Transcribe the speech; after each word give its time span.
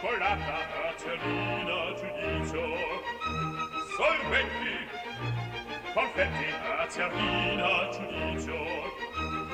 Cioccolata, 0.00 0.88
acerina, 0.90 1.94
giudizio, 1.94 2.62
sorbetti, 3.96 4.76
confetti, 5.92 6.44
acerina, 6.78 7.88
giudizio, 7.90 8.56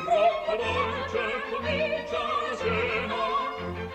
Troppo 0.04 0.56
dolce 0.62 1.22
comincia 1.50 2.18
la 2.18 2.56
cena, 2.56 3.20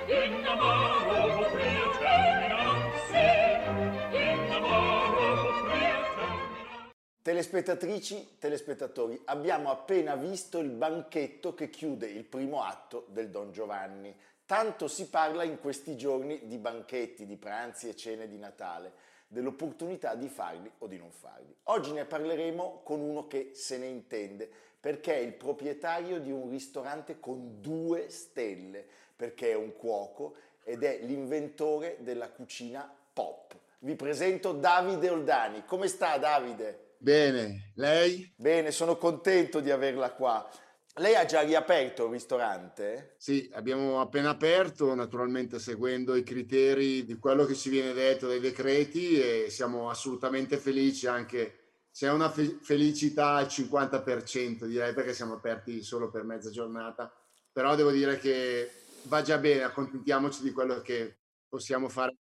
in 0.08 0.46
amaro 0.46 1.36
potrei 1.38 1.78
termina, 2.00 2.60
sì, 3.06 4.18
in 4.18 4.52
amaro 4.52 5.44
termina. 5.68 6.92
Telespettatrici, 7.22 8.38
telespettatori, 8.40 9.22
abbiamo 9.26 9.70
appena 9.70 10.16
visto 10.16 10.58
il 10.58 10.72
banchetto 10.72 11.54
che 11.54 11.70
chiude 11.70 12.08
il 12.08 12.24
primo 12.24 12.64
atto 12.64 13.06
del 13.10 13.30
Don 13.30 13.52
Giovanni. 13.52 14.16
Tanto 14.50 14.88
si 14.88 15.10
parla 15.10 15.44
in 15.44 15.60
questi 15.60 15.96
giorni 15.96 16.48
di 16.48 16.58
banchetti, 16.58 17.28
di 17.28 17.38
pranzi 17.38 17.88
e 17.88 17.96
cene 17.96 18.28
di 18.28 18.40
Natale, 18.40 18.94
dell'opportunità 19.28 20.16
di 20.16 20.28
farli 20.28 20.72
o 20.80 20.88
di 20.88 20.98
non 20.98 21.12
farli. 21.12 21.56
Oggi 21.66 21.92
ne 21.92 22.06
parleremo 22.06 22.82
con 22.84 23.00
uno 23.00 23.28
che 23.28 23.52
se 23.54 23.78
ne 23.78 23.86
intende, 23.86 24.50
perché 24.80 25.14
è 25.14 25.20
il 25.20 25.34
proprietario 25.34 26.20
di 26.20 26.32
un 26.32 26.50
ristorante 26.50 27.20
con 27.20 27.62
due 27.62 28.10
stelle, 28.10 28.84
perché 29.16 29.52
è 29.52 29.56
un 29.56 29.76
cuoco 29.76 30.34
ed 30.64 30.82
è 30.82 30.98
l'inventore 31.04 31.98
della 32.00 32.32
cucina 32.32 32.92
pop. 33.14 33.56
Vi 33.78 33.94
presento 33.94 34.54
Davide 34.54 35.12
Oldani. 35.12 35.64
Come 35.64 35.88
sta 35.88 36.18
Davide? 36.18 36.96
Bene, 36.98 37.74
lei? 37.76 38.34
Bene, 38.36 38.72
sono 38.72 38.98
contento 38.98 39.60
di 39.60 39.70
averla 39.70 40.12
qua. 40.14 40.50
Lei 40.96 41.16
ha 41.16 41.26
già 41.26 41.42
riaperto 41.42 42.06
il 42.06 42.12
ristorante? 42.12 43.16
Sì, 43.18 43.50
abbiamo 43.54 44.02
appena 44.02 44.30
aperto, 44.30 44.94
naturalmente 44.96 45.60
seguendo 45.60 46.16
i 46.16 46.24
criteri 46.24 47.06
di 47.06 47.18
quello 47.18 47.46
che 47.46 47.56
ci 47.56 47.70
viene 47.70 47.94
detto 47.94 48.28
dai 48.28 48.40
decreti 48.40 49.20
e 49.20 49.50
siamo 49.50 49.90
assolutamente 49.90 50.58
felici 50.58 51.08
anche 51.08 51.60
c'è 51.92 52.10
una 52.12 52.30
fe- 52.30 52.60
felicità 52.62 53.36
al 53.36 53.48
50% 53.48 54.66
direi 54.66 54.94
perché 54.94 55.14
siamo 55.14 55.34
aperti 55.34 55.82
solo 55.84 56.10
per 56.10 56.24
mezza 56.24 56.50
giornata, 56.50 57.12
però 57.52 57.76
devo 57.76 57.92
dire 57.92 58.18
che 58.20 58.72
va 59.04 59.22
già 59.22 59.38
bene, 59.38 59.64
accontentiamoci 59.64 60.42
di 60.42 60.52
quello 60.52 60.82
che 60.82 61.18
possiamo 61.48 61.90
fare. 61.90 62.16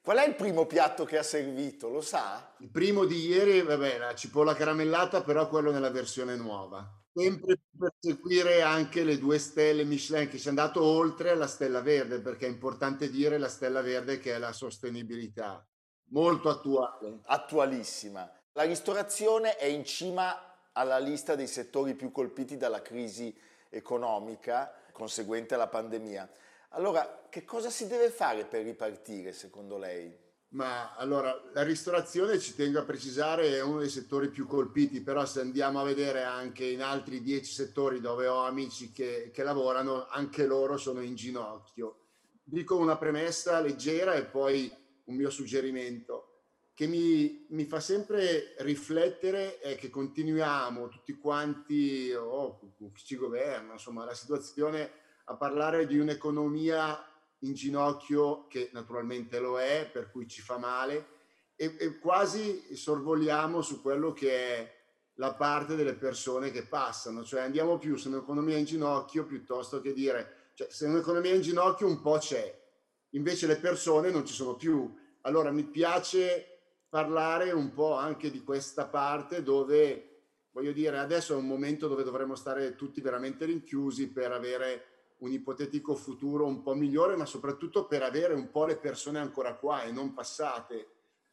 Qual 0.00 0.18
è 0.18 0.26
il 0.26 0.36
primo 0.36 0.66
piatto 0.66 1.04
che 1.04 1.18
ha 1.18 1.24
servito? 1.24 1.88
Lo 1.88 2.00
sa? 2.00 2.54
Il 2.60 2.70
primo 2.70 3.04
di 3.06 3.26
ieri, 3.26 3.62
vabbè, 3.62 3.98
la 3.98 4.14
cipolla 4.14 4.54
caramellata, 4.54 5.22
però 5.22 5.48
quello 5.48 5.72
nella 5.72 5.90
versione 5.90 6.36
nuova. 6.36 6.88
Sempre 7.18 7.60
per 7.78 7.94
seguire 7.98 8.60
anche 8.60 9.02
le 9.02 9.16
due 9.16 9.38
stelle 9.38 9.84
Michelin 9.84 10.28
che 10.28 10.36
si 10.36 10.46
è 10.46 10.50
andato 10.50 10.82
oltre 10.82 11.34
la 11.34 11.46
stella 11.46 11.80
verde, 11.80 12.20
perché 12.20 12.44
è 12.44 12.50
importante 12.50 13.08
dire 13.08 13.38
la 13.38 13.48
stella 13.48 13.80
verde 13.80 14.18
che 14.18 14.34
è 14.34 14.38
la 14.38 14.52
sostenibilità, 14.52 15.66
molto 16.10 16.50
attuale. 16.50 17.20
Attualissima. 17.24 18.30
La 18.52 18.64
ristorazione 18.64 19.56
è 19.56 19.64
in 19.64 19.86
cima 19.86 20.70
alla 20.72 20.98
lista 20.98 21.34
dei 21.34 21.46
settori 21.46 21.94
più 21.94 22.12
colpiti 22.12 22.58
dalla 22.58 22.82
crisi 22.82 23.34
economica 23.70 24.74
conseguente 24.92 25.54
alla 25.54 25.68
pandemia. 25.68 26.30
Allora, 26.70 27.28
che 27.30 27.44
cosa 27.44 27.70
si 27.70 27.86
deve 27.86 28.10
fare 28.10 28.44
per 28.44 28.62
ripartire 28.62 29.32
secondo 29.32 29.78
lei? 29.78 30.25
Ma 30.50 30.94
allora, 30.94 31.34
la 31.52 31.62
ristorazione, 31.62 32.38
ci 32.38 32.54
tengo 32.54 32.78
a 32.78 32.84
precisare, 32.84 33.56
è 33.56 33.62
uno 33.62 33.80
dei 33.80 33.88
settori 33.88 34.28
più 34.28 34.46
colpiti, 34.46 35.00
però 35.00 35.26
se 35.26 35.40
andiamo 35.40 35.80
a 35.80 35.84
vedere 35.84 36.22
anche 36.22 36.64
in 36.64 36.82
altri 36.82 37.20
dieci 37.20 37.52
settori 37.52 38.00
dove 38.00 38.26
ho 38.26 38.44
amici 38.44 38.92
che, 38.92 39.30
che 39.32 39.42
lavorano, 39.42 40.06
anche 40.06 40.46
loro 40.46 40.76
sono 40.76 41.00
in 41.00 41.14
ginocchio. 41.14 41.98
Dico 42.42 42.76
una 42.76 42.96
premessa 42.96 43.60
leggera 43.60 44.14
e 44.14 44.24
poi 44.24 44.72
un 45.04 45.14
mio 45.14 45.30
suggerimento 45.30 46.36
che 46.76 46.86
mi, 46.86 47.46
mi 47.48 47.64
fa 47.64 47.80
sempre 47.80 48.54
riflettere 48.58 49.58
è 49.60 49.76
che 49.76 49.88
continuiamo 49.88 50.88
tutti 50.88 51.14
quanti, 51.14 52.12
o 52.12 52.22
oh, 52.22 52.60
chi 52.92 53.02
ci 53.02 53.16
governa, 53.16 53.72
insomma, 53.72 54.04
la 54.04 54.12
situazione 54.12 54.90
a 55.24 55.36
parlare 55.36 55.86
di 55.86 55.98
un'economia 55.98 57.02
in 57.40 57.54
ginocchio 57.54 58.46
che 58.46 58.70
naturalmente 58.72 59.38
lo 59.38 59.58
è, 59.58 59.88
per 59.92 60.10
cui 60.10 60.26
ci 60.26 60.40
fa 60.40 60.58
male, 60.58 61.14
e, 61.56 61.76
e 61.78 61.98
quasi 61.98 62.74
sorvoliamo 62.74 63.62
su 63.62 63.80
quello 63.80 64.12
che 64.12 64.30
è 64.30 64.74
la 65.14 65.32
parte 65.34 65.76
delle 65.76 65.94
persone 65.94 66.50
che 66.50 66.64
passano, 66.64 67.24
cioè 67.24 67.40
andiamo 67.40 67.78
più 67.78 67.96
su 67.96 68.08
un'economia 68.08 68.56
in 68.56 68.64
ginocchio 68.64 69.24
piuttosto 69.24 69.80
che 69.80 69.92
dire, 69.92 70.50
cioè 70.54 70.68
se 70.70 70.86
un'economia 70.86 71.34
in 71.34 71.40
ginocchio 71.40 71.86
un 71.86 72.00
po' 72.00 72.18
c'è, 72.18 72.64
invece 73.10 73.46
le 73.46 73.56
persone 73.56 74.10
non 74.10 74.26
ci 74.26 74.34
sono 74.34 74.54
più. 74.56 74.94
Allora 75.22 75.50
mi 75.50 75.64
piace 75.64 76.56
parlare 76.88 77.52
un 77.52 77.72
po' 77.72 77.94
anche 77.94 78.30
di 78.30 78.42
questa 78.44 78.86
parte 78.86 79.42
dove, 79.42 80.20
voglio 80.50 80.72
dire, 80.72 80.98
adesso 80.98 81.32
è 81.32 81.36
un 81.36 81.46
momento 81.46 81.88
dove 81.88 82.04
dovremmo 82.04 82.34
stare 82.34 82.74
tutti 82.74 83.00
veramente 83.00 83.46
rinchiusi 83.46 84.08
per 84.08 84.32
avere 84.32 84.95
un 85.18 85.32
ipotetico 85.32 85.94
futuro 85.94 86.46
un 86.46 86.62
po' 86.62 86.74
migliore, 86.74 87.16
ma 87.16 87.24
soprattutto 87.24 87.86
per 87.86 88.02
avere 88.02 88.34
un 88.34 88.50
po' 88.50 88.66
le 88.66 88.76
persone 88.76 89.18
ancora 89.18 89.54
qua 89.54 89.82
e 89.82 89.92
non 89.92 90.12
passate. 90.12 90.88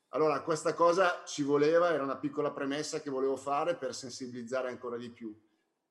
Allora, 0.09 0.41
questa 0.41 0.73
cosa 0.73 1.23
ci 1.25 1.44
voleva, 1.44 1.91
era 1.91 2.03
una 2.03 2.17
piccola 2.17 2.51
premessa 2.51 3.01
che 3.01 3.09
volevo 3.09 3.35
fare 3.35 3.75
per 3.75 3.93
sensibilizzare 3.93 4.69
ancora 4.69 4.97
di 4.97 5.09
più. 5.09 5.35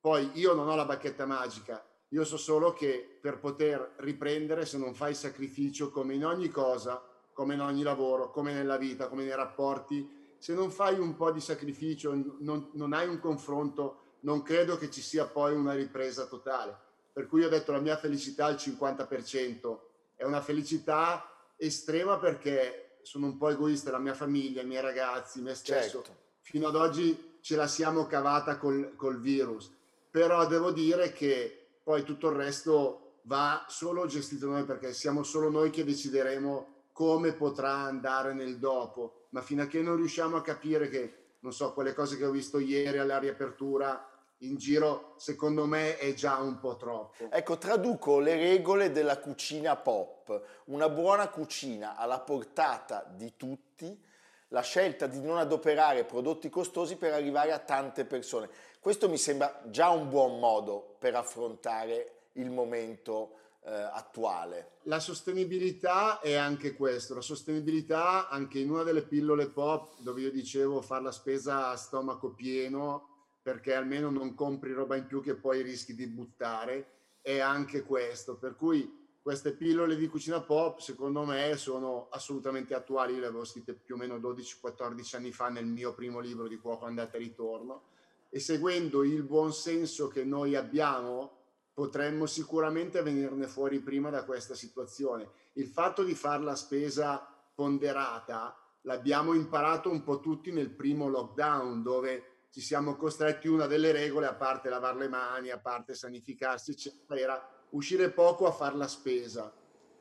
Poi 0.01 0.31
io 0.35 0.55
non 0.55 0.69
ho 0.69 0.75
la 0.75 0.85
bacchetta 0.85 1.27
magica, 1.27 1.85
io 2.09 2.25
so 2.25 2.37
solo 2.37 2.73
che 2.73 3.19
per 3.21 3.39
poter 3.39 3.95
riprendere, 3.99 4.67
se 4.67 4.79
non 4.79 4.95
fai 4.95 5.15
sacrificio 5.15 5.91
come 5.91 6.15
in 6.15 6.25
ogni 6.25 6.49
cosa, 6.49 7.03
come 7.33 7.55
in 7.55 7.61
ogni 7.61 7.83
lavoro, 7.83 8.31
come 8.31 8.53
nella 8.53 8.77
vita, 8.77 9.09
come 9.09 9.25
nei 9.25 9.35
rapporti, 9.35 10.37
se 10.39 10.55
non 10.55 10.71
fai 10.71 10.99
un 10.99 11.15
po' 11.15 11.31
di 11.31 11.41
sacrificio, 11.41 12.13
non, 12.41 12.69
non 12.73 12.93
hai 12.93 13.09
un 13.09 13.19
confronto, 13.19 14.17
non 14.21 14.43
credo 14.43 14.77
che 14.77 14.91
ci 14.91 15.01
sia 15.01 15.27
poi 15.27 15.55
una 15.55 15.73
ripresa 15.73 16.27
totale. 16.27 16.91
Per 17.13 17.27
cui 17.27 17.45
ho 17.45 17.49
detto 17.49 17.73
la 17.73 17.81
mia 17.81 17.97
felicità 17.97 18.47
al 18.47 18.55
50%, 18.55 19.79
è 20.17 20.25
una 20.25 20.41
felicità 20.41 21.29
estrema 21.57 22.19
perché 22.19 22.99
sono 23.03 23.27
un 23.27 23.37
po' 23.37 23.51
egoista, 23.51 23.91
la 23.91 23.99
mia 23.99 24.15
famiglia, 24.15 24.63
i 24.63 24.67
miei 24.67 24.81
ragazzi, 24.81 25.41
me 25.41 25.55
stesso. 25.55 26.03
Certo. 26.03 26.17
Fino 26.41 26.69
ad 26.69 26.77
oggi 26.77 27.39
ce 27.41 27.57
la 27.57 27.67
siamo 27.67 28.07
cavata 28.07 28.57
col, 28.57 28.95
col 28.97 29.21
virus, 29.21 29.71
però 30.11 30.47
devo 30.47 30.71
dire 30.71 31.13
che 31.13 31.79
poi 31.83 32.05
tutto 32.05 32.29
il 32.29 32.37
resto 32.37 33.19
va 33.23 33.65
solo 33.69 34.07
gestito 34.07 34.47
noi 34.47 34.65
perché 34.65 34.93
siamo 34.93 35.23
solo 35.23 35.51
noi 35.51 35.71
che 35.71 35.85
decideremo 35.85 36.73
come 36.93 37.33
potrà 37.33 37.73
andare 37.73 38.33
nel 38.35 38.59
dopo, 38.59 39.27
ma 39.31 39.41
fino 39.41 39.63
a 39.63 39.67
che 39.67 39.81
non 39.83 39.97
riusciamo 39.97 40.37
a 40.37 40.43
capire 40.43 40.89
che, 40.89 41.15
non 41.41 41.53
so, 41.53 41.73
quelle 41.73 41.95
cose 41.95 42.17
che 42.17 42.25
ho 42.25 42.31
visto 42.31 42.59
ieri 42.59 42.99
alla 42.99 43.19
riapertura 43.19 44.07
in 44.43 44.57
giro, 44.57 45.15
secondo 45.17 45.67
me 45.67 45.99
è 45.99 46.15
già 46.15 46.39
un 46.39 46.59
po' 46.59 46.77
troppo. 46.77 47.29
Ecco, 47.31 47.59
traduco 47.59 48.19
le 48.19 48.35
regole 48.35 48.91
della 48.91 49.19
cucina 49.19 49.77
pop. 49.77 50.43
Una 50.67 50.89
buona 50.89 51.29
cucina 51.29 51.97
alla 51.97 52.21
portata 52.21 53.05
di 53.15 53.35
tutti, 53.37 54.01
la 54.49 54.63
scelta 54.63 55.07
di 55.07 55.21
non 55.21 55.39
adoperare 55.39 56.05
prodotti 56.05 56.51
costosi 56.51 56.97
per 56.97 57.13
arrivare 57.13 57.53
a 57.53 57.59
tante 57.59 58.05
persone. 58.05 58.49
Questo 58.81 59.09
mi 59.09 59.19
sembra 59.19 59.63
già 59.67 59.91
un 59.91 60.09
buon 60.09 60.39
modo 60.39 60.97
per 60.99 61.15
affrontare 61.15 62.31
il 62.33 62.51
momento 62.51 63.37
eh, 63.65 63.73
attuale. 63.73 64.79
La 64.83 64.99
sostenibilità 64.99 66.19
è 66.21 66.35
anche 66.35 66.75
questo, 66.75 67.15
la 67.15 67.21
sostenibilità 67.21 68.29
anche 68.29 68.59
in 68.59 68.71
una 68.71 68.83
delle 68.83 69.03
pillole 69.03 69.49
pop 69.49 69.95
dove 69.99 70.23
io 70.23 70.33
dicevo 70.33 70.83
fare 70.83 71.05
la 71.05 71.13
spesa 71.13 71.69
a 71.69 71.77
stomaco 71.77 72.31
pieno 72.33 73.12
perché 73.43 73.75
almeno 73.75 74.09
non 74.09 74.35
compri 74.35 74.73
roba 74.73 74.97
in 74.97 75.07
più 75.07 75.21
che 75.21 75.35
poi 75.35 75.63
rischi 75.63 75.95
di 75.95 76.07
buttare, 76.07 76.87
è 77.21 77.41
anche 77.41 77.83
questo. 77.83 78.37
Per 78.37 78.57
cui 78.57 79.01
queste 79.21 79.53
pillole 79.53 79.97
di 79.97 80.09
cucina 80.09 80.41
pop, 80.41 80.79
secondo 80.79 81.25
me, 81.25 81.57
sono 81.57 82.09
assolutamente 82.11 82.75
attuali. 82.75 83.19
Le 83.19 83.27
avevo 83.27 83.45
scritte 83.45 83.75
più 83.75 83.97
o 83.97 83.99
meno 83.99 84.17
12-14 84.17 85.17
anni 85.17 85.33
fa 85.33 85.49
nel 85.49 85.67
mio 85.67 85.93
primo 85.95 86.21
libro 86.21 86.47
di 86.47 86.59
cuoco 86.59 86.85
andata 86.85 87.17
e 87.17 87.21
ritorno. 87.21 87.83
E 88.29 88.39
seguendo 88.39 89.03
il 89.03 89.23
buon 89.25 89.53
senso 89.53 90.09
che 90.09 90.25
noi 90.25 90.55
abbiamo, 90.55 91.39
potremmo 91.75 92.27
sicuramente 92.27 93.03
venirne 93.03 93.47
fuori 93.47 93.81
prima 93.81 94.11
da 94.11 94.25
questa 94.25 94.55
situazione. 94.55 95.29
Il 95.55 95.67
fatto 95.67 96.03
di 96.03 96.15
fare 96.15 96.43
la 96.43 96.55
spesa 96.55 97.29
ponderata 97.55 98.57
l'abbiamo 98.83 99.35
imparato 99.35 99.91
un 99.91 100.03
po' 100.03 100.21
tutti 100.21 100.51
nel 100.51 100.71
primo 100.71 101.09
lockdown, 101.09 101.83
dove 101.83 102.32
ci 102.53 102.61
siamo 102.61 102.97
costretti 102.97 103.49
una 103.49 103.67
delle 103.67 103.93
regole, 103.93 104.27
a 104.27 104.35
parte 104.35 104.69
lavare 104.69 104.99
le 104.99 105.09
mani, 105.09 105.49
a 105.49 105.59
parte 105.59 105.95
sanificarsi, 105.95 106.73
eccetera, 106.73 107.19
era 107.19 107.49
uscire 107.71 108.11
poco 108.11 108.47
a 108.47 108.53
fare 108.53 108.77
la 108.77 108.87
spesa. 108.87 109.51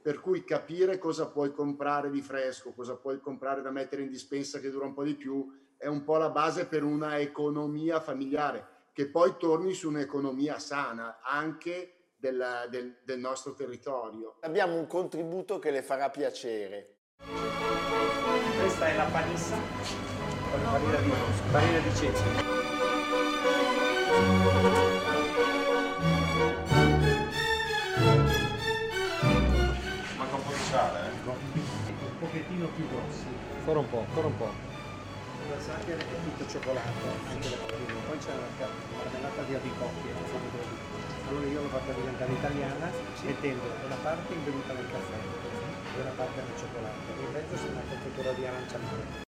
Per 0.01 0.19
cui 0.19 0.44
capire 0.44 0.98
cosa 0.98 1.27
puoi 1.27 1.53
comprare 1.53 2.12
di 2.12 2.21
fresco, 2.21 2.74
cosa 2.74 2.98
puoi 2.98 3.21
comprare 3.21 3.62
da 3.62 3.71
mettere 3.71 4.01
in 4.01 4.09
dispensa 4.09 4.59
che 4.59 4.69
dura 4.69 4.86
un 4.86 4.94
po' 4.94 5.03
di 5.03 5.15
più, 5.15 5.50
è 5.77 5.88
un 5.88 6.03
po' 6.03 6.18
la 6.18 6.30
base 6.30 6.65
per 6.65 6.83
una 6.83 7.19
economia 7.19 8.01
familiare, 8.01 8.89
che 8.92 9.07
poi 9.07 9.38
torni 9.38 9.74
su 9.74 9.88
un'economia 9.88 10.59
sana, 10.59 11.21
anche 11.24 12.09
del, 12.18 12.68
del, 12.69 12.97
del 13.06 13.19
nostro 13.19 13.54
territorio. 13.54 14.39
Abbiamo 14.42 14.75
un 14.75 14.88
contributo 14.88 15.57
che 15.57 15.71
le 15.71 15.83
farà 15.83 16.09
piacere. 16.09 16.97
Questa 18.59 18.88
è 18.88 18.95
la 18.97 19.06
panissa 19.06 20.11
farina 20.51 20.98
di, 21.00 21.12
farina 21.50 21.80
di 21.80 21.95
ceci. 21.95 22.24
Manca 30.18 30.36
un 30.36 30.44
po' 30.44 30.51
di 30.51 30.63
sale, 30.69 31.00
eh? 31.00 31.30
Un 31.30 32.18
pochettino 32.19 32.68
più 32.75 32.88
grossi. 32.89 33.25
Ancora 33.57 33.80
un 33.80 33.89
po', 33.89 34.00
ancora 34.00 34.27
un 34.27 34.38
po'. 34.38 34.51
La 35.50 35.59
sabbia 35.59 35.95
è 35.95 36.06
tutto 36.24 36.48
cioccolato, 36.48 37.06
anche 37.30 37.50
la 37.50 37.57
farina. 37.57 37.94
Poi 38.07 38.18
c'è 38.18 38.31
la 38.36 38.68
marmellata 38.97 39.42
di 39.44 39.56
così. 40.51 40.75
Allora 41.30 41.45
io 41.45 41.62
l'ho 41.62 41.69
fatta 41.69 41.92
diventare 41.94 42.31
italiana 42.31 42.92
mettendo 43.24 43.63
una 43.86 43.95
parte 44.04 44.33
imbevuta 44.33 44.74
nel 44.74 44.88
caffè 44.92 45.15
e 45.95 46.01
una 46.01 46.12
parte 46.15 46.42
nel 46.42 46.57
cioccolato. 46.59 47.00
In 47.19 47.31
mezzo 47.31 47.56
c'è 47.56 47.71
una 47.71 47.83
confettura 47.88 48.31
di 48.33 48.45
arancia 48.45 48.77
mare. 48.77 49.30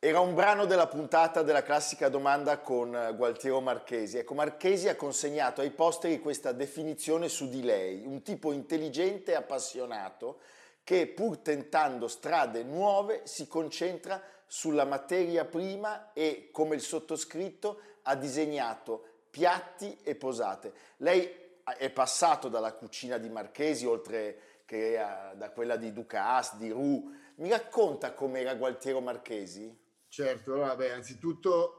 Era 0.00 0.20
un 0.20 0.32
brano 0.36 0.64
della 0.64 0.86
puntata 0.86 1.42
della 1.42 1.64
classica 1.64 2.08
domanda 2.08 2.60
con 2.60 2.94
eh, 2.94 3.16
Gualtiero 3.16 3.60
Marchesi. 3.60 4.16
Ecco, 4.18 4.34
Marchesi 4.34 4.88
ha 4.88 4.94
consegnato 4.94 5.60
ai 5.60 5.72
posteri 5.72 6.20
questa 6.20 6.52
definizione 6.52 7.28
su 7.28 7.48
di 7.48 7.64
lei, 7.64 8.06
un 8.06 8.22
tipo 8.22 8.52
intelligente 8.52 9.32
e 9.32 9.34
appassionato 9.34 10.38
che 10.84 11.08
pur 11.08 11.38
tentando 11.38 12.06
strade 12.06 12.62
nuove 12.62 13.22
si 13.24 13.48
concentra 13.48 14.22
sulla 14.46 14.84
materia 14.84 15.44
prima 15.44 16.12
e, 16.12 16.50
come 16.52 16.76
il 16.76 16.80
sottoscritto, 16.80 17.80
ha 18.02 18.14
disegnato 18.14 19.02
piatti 19.30 19.98
e 20.04 20.14
posate. 20.14 20.72
Lei 20.98 21.28
è 21.76 21.90
passato 21.90 22.48
dalla 22.48 22.72
cucina 22.72 23.18
di 23.18 23.28
Marchesi, 23.28 23.84
oltre 23.84 24.62
che 24.64 24.96
a- 24.96 25.32
da 25.34 25.50
quella 25.50 25.74
di 25.74 25.92
Ducasse, 25.92 26.56
di 26.56 26.70
Roux. 26.70 27.10
Mi 27.38 27.48
racconta 27.48 28.12
com'era 28.12 28.54
Gualtiero 28.54 29.00
Marchesi? 29.00 29.86
Certo, 30.08 30.54
allora, 30.54 30.74
beh, 30.74 30.92
anzitutto 30.92 31.78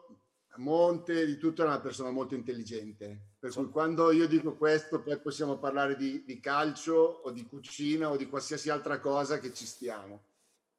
Monte 0.60 1.26
di 1.26 1.38
tutto 1.38 1.64
è 1.64 1.66
una 1.66 1.80
persona 1.80 2.12
molto 2.12 2.36
intelligente, 2.36 3.36
per 3.40 3.54
cui 3.54 3.70
quando 3.70 4.12
io 4.12 4.28
dico 4.28 4.58
questo 4.58 5.02
poi 5.02 5.18
possiamo 5.20 5.58
parlare 5.58 5.96
di, 5.96 6.24
di 6.26 6.40
calcio 6.42 6.96
o 6.96 7.32
di 7.32 7.46
cucina 7.46 8.10
o 8.10 8.18
di 8.18 8.28
qualsiasi 8.28 8.70
altra 8.70 9.00
cosa 9.00 9.40
che 9.40 9.54
ci 9.54 9.66
stiamo. 9.66 10.24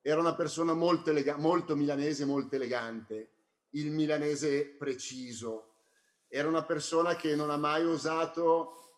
Era 0.02 0.20
una 0.20 0.35
persona 0.35 0.75
molto, 0.75 1.11
elega- 1.11 1.38
molto 1.38 1.76
milanese, 1.76 2.26
molto 2.26 2.56
elegante, 2.56 3.31
il 3.70 3.91
milanese 3.91 4.67
preciso. 4.67 5.69
Era 6.29 6.49
una 6.49 6.64
persona 6.64 7.17
che 7.17 7.35
non 7.35 7.50
ha 7.50 7.56
mai 7.56 7.85
osato, 7.85 8.90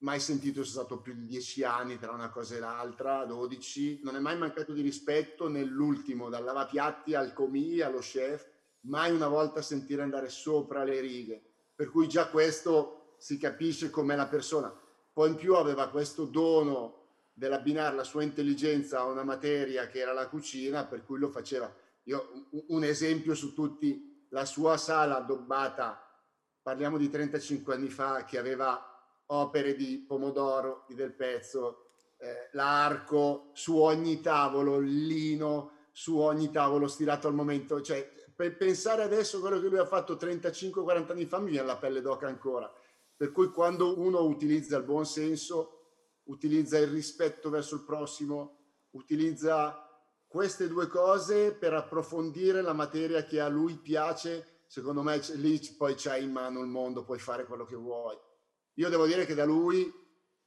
mai 0.00 0.20
sentito, 0.20 0.62
sia 0.62 0.72
stato 0.72 1.00
più 1.00 1.14
di 1.14 1.26
dieci 1.26 1.62
anni 1.62 1.98
tra 1.98 2.12
una 2.12 2.30
cosa 2.30 2.56
e 2.56 2.60
l'altra, 2.60 3.24
12, 3.24 4.00
non 4.02 4.16
è 4.16 4.18
mai 4.18 4.36
mancato 4.36 4.72
di 4.72 4.80
rispetto 4.80 5.48
nell'ultimo, 5.48 6.28
dal 6.28 6.44
lavapiatti 6.44 7.14
al 7.14 7.32
comì, 7.32 7.80
allo 7.80 7.98
chef, 7.98 8.48
mai 8.82 9.12
una 9.12 9.28
volta 9.28 9.62
sentire 9.62 10.02
andare 10.02 10.28
sopra 10.28 10.84
le 10.84 11.00
righe. 11.00 11.42
Per 11.74 11.90
cui 11.90 12.08
già 12.08 12.28
questo 12.28 13.14
si 13.18 13.38
capisce 13.38 13.90
com'è 13.90 14.16
la 14.16 14.26
persona. 14.26 14.72
Poi 15.12 15.30
in 15.30 15.36
più 15.36 15.54
aveva 15.54 15.88
questo 15.90 16.24
dono 16.24 16.98
dell'abbinare 17.32 17.96
la 17.96 18.04
sua 18.04 18.22
intelligenza 18.22 19.00
a 19.00 19.06
una 19.06 19.24
materia 19.24 19.86
che 19.86 19.98
era 19.98 20.12
la 20.12 20.28
cucina, 20.28 20.86
per 20.86 21.04
cui 21.04 21.18
lo 21.18 21.28
faceva. 21.28 21.72
Io, 22.04 22.48
un 22.68 22.84
esempio 22.84 23.34
su 23.34 23.52
tutti, 23.52 24.26
la 24.30 24.46
sua 24.46 24.76
sala 24.76 25.16
addobbata, 25.16 26.02
parliamo 26.62 26.96
di 26.96 27.10
35 27.10 27.74
anni 27.74 27.88
fa, 27.88 28.24
che 28.24 28.38
aveva 28.38 28.89
opere 29.32 29.74
di 29.74 30.04
Pomodoro, 30.06 30.84
di 30.86 30.94
Del 30.94 31.12
Pezzo, 31.12 31.86
eh, 32.18 32.48
l'arco, 32.52 33.50
su 33.52 33.76
ogni 33.76 34.20
tavolo, 34.20 34.76
il 34.76 35.06
lino, 35.06 35.72
su 35.92 36.18
ogni 36.18 36.50
tavolo 36.50 36.86
stilato 36.86 37.28
al 37.28 37.34
momento. 37.34 37.80
Cioè, 37.80 38.08
per 38.34 38.56
pensare 38.56 39.02
adesso 39.02 39.38
a 39.38 39.40
quello 39.40 39.60
che 39.60 39.68
lui 39.68 39.78
ha 39.78 39.86
fatto 39.86 40.14
35-40 40.14 41.12
anni 41.12 41.26
fa, 41.26 41.38
mi 41.38 41.50
viene 41.50 41.66
la 41.66 41.76
pelle 41.76 42.00
d'oca 42.00 42.26
ancora. 42.26 42.72
Per 43.16 43.32
cui 43.32 43.50
quando 43.50 43.98
uno 43.98 44.22
utilizza 44.22 44.76
il 44.76 44.84
buon 44.84 45.04
senso, 45.04 45.80
utilizza 46.24 46.78
il 46.78 46.88
rispetto 46.88 47.50
verso 47.50 47.74
il 47.74 47.82
prossimo, 47.82 48.56
utilizza 48.90 49.86
queste 50.26 50.68
due 50.68 50.86
cose 50.86 51.52
per 51.52 51.74
approfondire 51.74 52.62
la 52.62 52.72
materia 52.72 53.24
che 53.24 53.40
a 53.40 53.48
lui 53.48 53.76
piace, 53.76 54.62
secondo 54.66 55.02
me 55.02 55.18
lì 55.34 55.60
poi 55.76 55.94
c'hai 55.96 56.22
in 56.22 56.30
mano 56.30 56.60
il 56.60 56.68
mondo, 56.68 57.04
puoi 57.04 57.18
fare 57.18 57.44
quello 57.44 57.64
che 57.64 57.76
vuoi. 57.76 58.16
Io 58.74 58.88
devo 58.88 59.06
dire 59.06 59.26
che 59.26 59.34
da 59.34 59.44
lui 59.44 59.92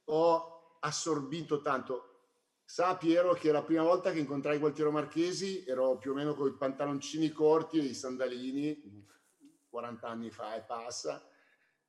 ho 0.04 0.76
assorbito 0.80 1.60
tanto. 1.60 2.10
Sa 2.64 2.96
Piero 2.96 3.34
che 3.34 3.52
la 3.52 3.62
prima 3.62 3.82
volta 3.82 4.10
che 4.10 4.18
incontrai 4.18 4.58
Gualtiero 4.58 4.90
Marchesi 4.90 5.64
ero 5.66 5.98
più 5.98 6.12
o 6.12 6.14
meno 6.14 6.34
con 6.34 6.48
i 6.48 6.56
pantaloncini 6.56 7.30
corti 7.30 7.78
e 7.78 7.82
i 7.82 7.94
sandalini, 7.94 9.06
40 9.68 10.08
anni 10.08 10.30
fa 10.30 10.54
e 10.54 10.62
passa, 10.62 11.28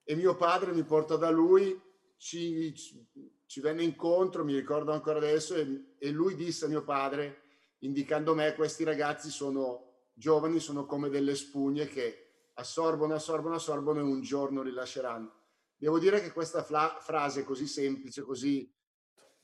e 0.03 0.15
mio 0.15 0.35
padre 0.35 0.73
mi 0.73 0.83
porta 0.83 1.15
da 1.15 1.29
lui, 1.29 1.81
ci, 2.17 2.73
ci- 2.75 3.07
ci 3.45 3.59
venne 3.61 3.83
incontro, 3.83 4.43
mi 4.43 4.53
ricordo 4.53 4.91
ancora 4.91 5.17
adesso, 5.17 5.55
e, 5.55 5.95
e 5.98 6.10
lui 6.12 6.36
disse 6.36 6.65
a 6.65 6.67
mio 6.67 6.83
padre, 6.83 7.41
indicando 7.79 8.36
me, 8.36 8.53
questi 8.53 8.83
ragazzi 8.83 9.29
sono 9.29 10.10
giovani, 10.13 10.60
sono 10.60 10.86
come 10.86 11.10
delle 11.10 11.36
spugne 11.36 11.88
che 11.88 12.50
assorbono, 12.53 13.13
assorbono, 13.13 13.55
assorbono 13.55 14.00
e 14.00 14.03
un 14.03 14.21
giorno 14.21 14.62
rilasceranno. 14.62 15.44
Devo 15.77 16.00
dire 16.00 16.22
che 16.22 16.32
questa 16.32 16.63
fla- 16.63 16.98
frase 17.00 17.44
così 17.44 17.67
semplice, 17.67 18.22
così, 18.22 18.72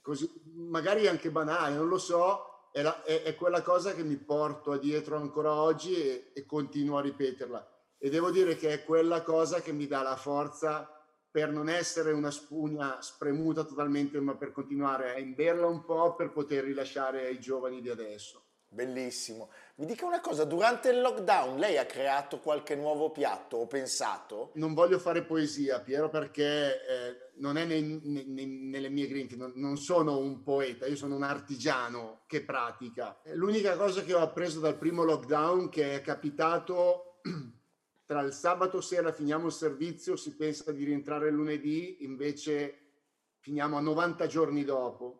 così 0.02 0.30
magari 0.54 1.08
anche 1.08 1.30
banale, 1.32 1.76
non 1.76 1.88
lo 1.88 1.98
so, 1.98 2.70
è, 2.72 2.82
la- 2.82 3.04
è- 3.04 3.24
è 3.24 3.36
quella 3.36 3.62
cosa 3.62 3.94
che 3.94 4.04
mi 4.04 4.18
porto 4.18 4.78
dietro 4.78 5.18
ancora 5.18 5.54
oggi 5.54 5.94
e, 5.96 6.32
e 6.34 6.46
continuo 6.46 6.98
a 6.98 7.02
ripeterla. 7.02 7.70
E 7.98 8.10
devo 8.10 8.32
dire 8.32 8.56
che 8.56 8.72
è 8.74 8.84
quella 8.84 9.22
cosa 9.24 9.62
che 9.62 9.72
mi 9.74 9.88
dà 9.88 10.02
la 10.02 10.16
forza 10.16 10.90
per 11.30 11.50
non 11.50 11.70
essere 11.70 12.12
una 12.12 12.32
spugna 12.32 13.02
spremuta 13.02 13.64
totalmente, 13.64 14.20
ma 14.20 14.36
per 14.36 14.52
continuare 14.52 15.14
a 15.14 15.20
imberla 15.20 15.68
un 15.68 15.86
po' 15.86 16.16
per 16.16 16.32
poter 16.32 16.64
rilasciare 16.64 17.26
ai 17.26 17.40
giovani 17.40 17.82
di 17.82 17.90
adesso. 17.90 18.51
Bellissimo. 18.74 19.50
Mi 19.76 19.86
dica 19.86 20.06
una 20.06 20.22
cosa, 20.22 20.46
durante 20.46 20.92
il 20.92 21.02
lockdown 21.02 21.58
lei 21.58 21.78
ha 21.78 21.86
creato 21.86 22.40
qualche 22.40 22.74
nuovo 22.74 23.12
piatto 23.12 23.58
o 23.58 23.68
pensato? 23.68 24.52
Non 24.54 24.74
voglio 24.74 24.98
fare 24.98 25.24
poesia, 25.24 25.82
Piero, 25.82 26.08
perché 26.08 26.86
eh, 26.88 27.32
non 27.40 27.58
è 27.58 27.66
nei- 27.66 28.00
nei- 28.02 28.48
nelle 28.48 28.88
mie 28.88 29.08
grinfie, 29.08 29.36
non, 29.36 29.52
non 29.56 29.76
sono 29.76 30.20
un 30.20 30.42
poeta, 30.42 30.86
io 30.86 30.96
sono 30.96 31.18
un 31.18 31.24
artigiano 31.24 32.22
che 32.28 32.46
pratica. 32.46 33.20
L'unica 33.34 33.76
cosa 33.76 34.04
che 34.04 34.14
ho 34.14 34.22
appreso 34.22 34.62
dal 34.62 34.78
primo 34.78 35.04
lockdown 35.04 35.68
che 35.68 35.96
è 35.96 36.02
capitato 36.02 37.20
tra 38.08 38.22
il 38.22 38.32
sabato 38.32 38.80
sera 38.80 39.12
finiamo 39.12 39.48
il 39.48 39.52
servizio, 39.52 40.16
si 40.16 40.34
pensa 40.38 40.72
di 40.72 40.86
rientrare 40.86 41.30
lunedì, 41.30 42.06
invece 42.06 42.94
finiamo 43.40 43.76
a 43.76 43.82
90 43.82 44.28
giorni 44.28 44.64
dopo. 44.64 45.18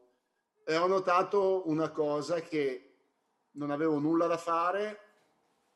E 0.64 0.78
ho 0.78 0.88
notato 0.88 1.68
una 1.68 1.90
cosa 1.90 2.40
che 2.40 2.91
non 3.54 3.72
avevo 3.72 4.00
nulla 4.00 4.28
da 4.28 4.38
fare 4.38 5.00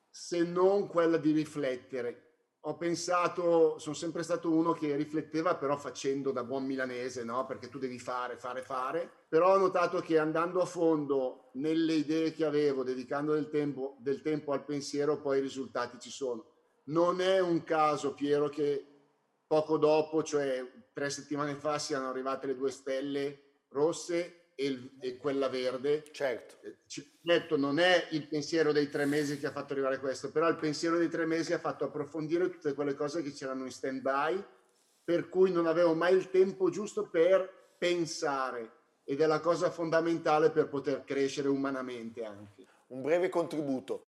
se 0.10 0.44
non 0.44 0.88
quella 0.88 1.18
di 1.18 1.32
riflettere. 1.32 2.22
Ho 2.68 2.78
pensato, 2.78 3.78
sono 3.78 3.94
sempre 3.94 4.24
stato 4.24 4.50
uno 4.50 4.72
che 4.72 4.96
rifletteva 4.96 5.56
però 5.56 5.78
facendo 5.78 6.32
da 6.32 6.44
buon 6.44 6.66
milanese, 6.66 7.24
no? 7.24 7.46
Perché 7.46 7.70
tu 7.70 7.78
devi 7.78 8.00
fare, 8.00 8.38
fare, 8.38 8.64
fare. 8.64 9.08
Però 9.28 9.54
ho 9.54 9.58
notato 9.58 10.00
che 10.00 10.18
andando 10.18 10.62
a 10.62 10.66
fondo 10.66 11.52
nelle 11.54 11.94
idee 11.94 12.32
che 12.32 12.44
avevo, 12.44 12.84
dedicando 12.84 13.34
del 13.34 13.50
tempo, 13.50 13.98
del 14.00 14.22
tempo 14.22 14.52
al 14.52 14.66
pensiero, 14.66 15.22
poi 15.22 15.38
i 15.38 15.42
risultati 15.42 16.00
ci 16.00 16.10
sono. 16.10 16.54
Non 16.86 17.22
è 17.22 17.40
un 17.40 17.64
caso, 17.64 18.16
Piero, 18.16 18.50
che 18.50 18.84
poco 19.46 19.78
dopo, 19.78 20.24
cioè 20.24 20.66
tre 20.92 21.10
settimane 21.12 21.56
fa, 21.56 21.78
siano 21.78 22.10
arrivate 22.10 22.48
le 22.48 22.56
due 22.56 22.72
stelle 22.72 23.66
rosse 23.70 24.45
e, 24.56 24.66
il, 24.66 24.92
e 25.00 25.18
quella 25.18 25.50
verde. 25.50 26.04
Certo. 26.12 26.56
Eh, 26.66 26.78
Detto, 27.22 27.58
non 27.58 27.80
è 27.80 28.08
il 28.12 28.28
pensiero 28.28 28.72
dei 28.72 28.90
tre 28.90 29.06
mesi 29.06 29.40
che 29.40 29.48
ha 29.48 29.52
fatto 29.52 29.74
arrivare 29.74 30.00
questo, 30.00 30.32
però 30.32 30.48
il 30.48 30.58
pensiero 30.58 30.98
dei 30.98 31.10
tre 31.10 31.26
mesi 31.26 31.54
ha 31.54 31.60
fatto 31.60 31.86
approfondire 31.86 32.50
tutte 32.50 32.74
quelle 32.74 32.94
cose 32.94 33.22
che 33.22 33.32
c'erano 33.32 33.66
in 33.66 33.72
stand 33.72 34.02
by, 34.02 34.44
per 35.04 35.30
cui 35.30 35.52
non 35.52 35.66
avevo 35.66 35.94
mai 35.94 36.16
il 36.16 36.30
tempo 36.30 36.70
giusto 36.70 37.08
per 37.10 37.76
pensare 37.78 38.72
ed 39.04 39.22
è 39.22 39.26
la 39.26 39.40
cosa 39.40 39.70
fondamentale 39.70 40.50
per 40.50 40.68
poter 40.68 41.04
crescere 41.04 41.48
umanamente 41.48 42.24
anche. 42.24 42.66
Un 42.88 43.02
breve 43.02 43.30
contributo. 43.30 44.06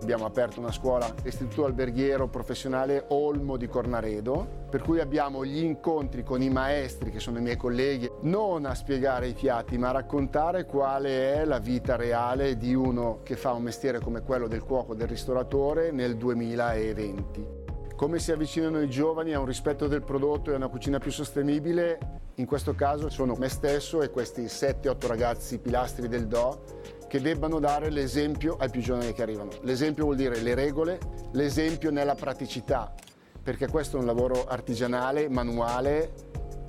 Abbiamo 0.00 0.24
aperto 0.24 0.60
una 0.60 0.72
scuola, 0.72 1.12
istituto 1.24 1.64
alberghiero 1.64 2.28
professionale 2.28 3.04
Olmo 3.08 3.56
di 3.56 3.66
Cornaredo, 3.66 4.57
per 4.68 4.82
cui 4.82 5.00
abbiamo 5.00 5.44
gli 5.44 5.62
incontri 5.62 6.22
con 6.22 6.42
i 6.42 6.50
maestri, 6.50 7.10
che 7.10 7.20
sono 7.20 7.38
i 7.38 7.42
miei 7.42 7.56
colleghi, 7.56 8.10
non 8.22 8.66
a 8.66 8.74
spiegare 8.74 9.28
i 9.28 9.32
piatti, 9.32 9.78
ma 9.78 9.88
a 9.88 9.92
raccontare 9.92 10.66
quale 10.66 11.34
è 11.34 11.44
la 11.44 11.58
vita 11.58 11.96
reale 11.96 12.56
di 12.56 12.74
uno 12.74 13.20
che 13.22 13.36
fa 13.36 13.52
un 13.52 13.62
mestiere 13.62 14.00
come 14.00 14.22
quello 14.22 14.46
del 14.46 14.62
cuoco, 14.62 14.94
del 14.94 15.08
ristoratore 15.08 15.90
nel 15.90 16.16
2020. 16.16 17.56
Come 17.96 18.18
si 18.20 18.30
avvicinano 18.30 18.80
i 18.80 18.88
giovani 18.88 19.32
a 19.32 19.40
un 19.40 19.46
rispetto 19.46 19.88
del 19.88 20.02
prodotto 20.02 20.50
e 20.50 20.52
a 20.52 20.56
una 20.56 20.68
cucina 20.68 20.98
più 20.98 21.10
sostenibile? 21.10 21.98
In 22.34 22.46
questo 22.46 22.74
caso 22.74 23.08
sono 23.08 23.34
me 23.34 23.48
stesso 23.48 24.02
e 24.02 24.10
questi 24.10 24.42
7-8 24.42 25.06
ragazzi 25.08 25.58
pilastri 25.58 26.06
del 26.06 26.28
Do 26.28 26.62
che 27.08 27.20
debbano 27.20 27.58
dare 27.58 27.90
l'esempio 27.90 28.56
ai 28.56 28.70
più 28.70 28.82
giovani 28.82 29.12
che 29.12 29.22
arrivano. 29.22 29.50
L'esempio 29.62 30.04
vuol 30.04 30.16
dire 30.16 30.40
le 30.40 30.54
regole, 30.54 31.00
l'esempio 31.32 31.90
nella 31.90 32.14
praticità, 32.14 32.94
perché 33.48 33.66
questo 33.66 33.96
è 33.96 34.00
un 34.00 34.04
lavoro 34.04 34.44
artigianale, 34.44 35.26
manuale, 35.30 36.12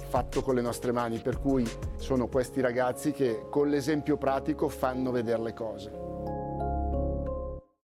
fatto 0.07 0.41
con 0.41 0.55
le 0.55 0.61
nostre 0.61 0.93
mani, 0.93 1.19
per 1.19 1.37
cui 1.37 1.69
sono 1.97 2.29
questi 2.29 2.61
ragazzi 2.61 3.11
che 3.11 3.47
con 3.49 3.67
l'esempio 3.67 4.15
pratico 4.15 4.69
fanno 4.69 5.11
vedere 5.11 5.41
le 5.41 5.53
cose. 5.53 5.91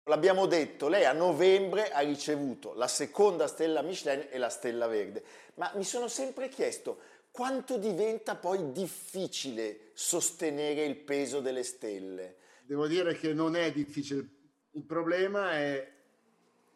L'abbiamo 0.03 0.47
detto, 0.47 0.89
lei 0.89 1.05
a 1.05 1.13
novembre 1.13 1.91
ha 1.91 2.01
ricevuto 2.01 2.73
la 2.73 2.89
seconda 2.89 3.47
stella 3.47 3.81
Michelin 3.81 4.27
e 4.29 4.37
la 4.37 4.49
stella 4.49 4.87
verde, 4.87 5.23
ma 5.53 5.71
mi 5.75 5.85
sono 5.85 6.09
sempre 6.09 6.49
chiesto 6.49 6.97
quanto 7.31 7.77
diventa 7.77 8.35
poi 8.35 8.73
difficile 8.73 9.91
sostenere 9.93 10.83
il 10.83 10.97
peso 10.97 11.39
delle 11.39 11.63
stelle? 11.63 12.35
Devo 12.65 12.87
dire 12.87 13.13
che 13.13 13.33
non 13.33 13.55
è 13.55 13.71
difficile, 13.71 14.27
il 14.71 14.83
problema 14.83 15.53
è 15.53 15.92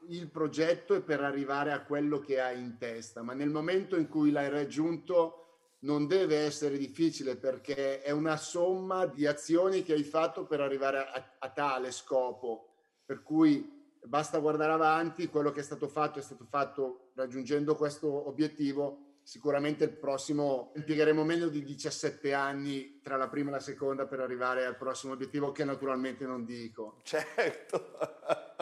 il 0.10 0.30
progetto 0.30 0.94
e 0.94 1.02
per 1.02 1.22
arrivare 1.22 1.72
a 1.72 1.84
quello 1.84 2.20
che 2.20 2.40
hai 2.40 2.60
in 2.60 2.78
testa, 2.78 3.22
ma 3.22 3.34
nel 3.34 3.50
momento 3.50 3.96
in 3.96 4.08
cui 4.08 4.32
l'hai 4.32 4.50
raggiunto 4.50 5.44
non 5.80 6.08
deve 6.08 6.38
essere 6.38 6.78
difficile 6.78 7.36
perché 7.36 8.02
è 8.02 8.12
una 8.12 8.38
somma 8.38 9.06
di 9.06 9.28
azioni 9.28 9.84
che 9.84 9.94
hai 9.94 10.04
fatto 10.04 10.46
per 10.46 10.62
arrivare 10.62 11.00
a, 11.00 11.36
a 11.40 11.50
tale 11.50 11.92
scopo, 11.92 12.74
per 13.06 13.22
cui 13.22 13.96
basta 14.04 14.40
guardare 14.40 14.72
avanti, 14.72 15.28
quello 15.28 15.52
che 15.52 15.60
è 15.60 15.64
stato 15.64 15.88
fatto 15.88 16.20
è 16.20 16.22
stato 16.22 16.46
fatto 16.46 17.12
raggiungendo 17.16 17.76
questo 17.76 18.28
obiettivo 18.28 19.08
sicuramente 19.28 19.84
il 19.84 19.92
prossimo 19.92 20.72
impiegheremo 20.76 21.22
meno 21.26 21.50
di 21.50 21.62
17 21.62 22.34
anni 22.34 23.02
tra 23.02 23.18
la 23.18 23.28
prima 23.28 23.50
e 23.50 23.54
la 23.54 23.60
seconda 23.60 24.08
per 24.08 24.22
arrivare 24.22 24.66
al 24.66 24.78
prossimo 24.78 25.12
obiettivo 25.12 25.52
che 25.52 25.66
naturalmente 25.66 26.26
non 26.26 26.46
dico. 26.46 27.02
Certo. 27.04 27.98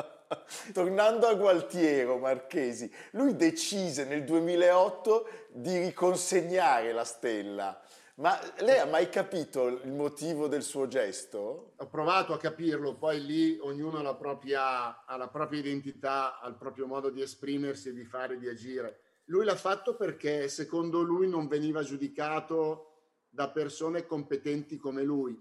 Tornando 0.74 1.28
a 1.28 1.36
Gualtiero 1.36 2.18
Marchesi, 2.18 2.92
lui 3.12 3.36
decise 3.36 4.06
nel 4.06 4.24
2008 4.24 5.30
di 5.50 5.78
riconsegnare 5.80 6.92
la 6.92 7.04
stella. 7.04 7.82
Ma 8.16 8.40
lei 8.60 8.80
ha 8.80 8.86
mai 8.86 9.10
capito 9.10 9.68
il 9.68 9.92
motivo 9.92 10.48
del 10.48 10.64
suo 10.64 10.88
gesto? 10.88 11.74
Ho 11.76 11.88
provato 11.88 12.34
a 12.34 12.38
capirlo, 12.38 12.96
poi 12.96 13.26
lì 13.26 13.58
ognuno 13.62 13.98
ha 13.98 14.02
la 14.02 14.16
propria, 14.16 15.06
ha 15.06 15.18
la 15.18 15.28
propria 15.28 15.60
identità, 15.60 16.40
ha 16.40 16.48
il 16.48 16.56
proprio 16.56 16.88
modo 16.88 17.10
di 17.10 17.22
esprimersi, 17.22 17.94
di 17.94 18.06
fare, 18.06 18.38
di 18.38 18.48
agire 18.48 19.00
lui 19.26 19.46
l'ha 19.46 19.56
fatto 19.56 19.96
perché 19.96 20.48
secondo 20.50 21.02
lui 21.02 21.28
non 21.28 21.48
veniva 21.48 21.82
giudicato 21.82 22.92
da 23.30 23.50
persone 23.50 24.06
competenti 24.06 24.78
come 24.78 25.04
lui. 25.04 25.38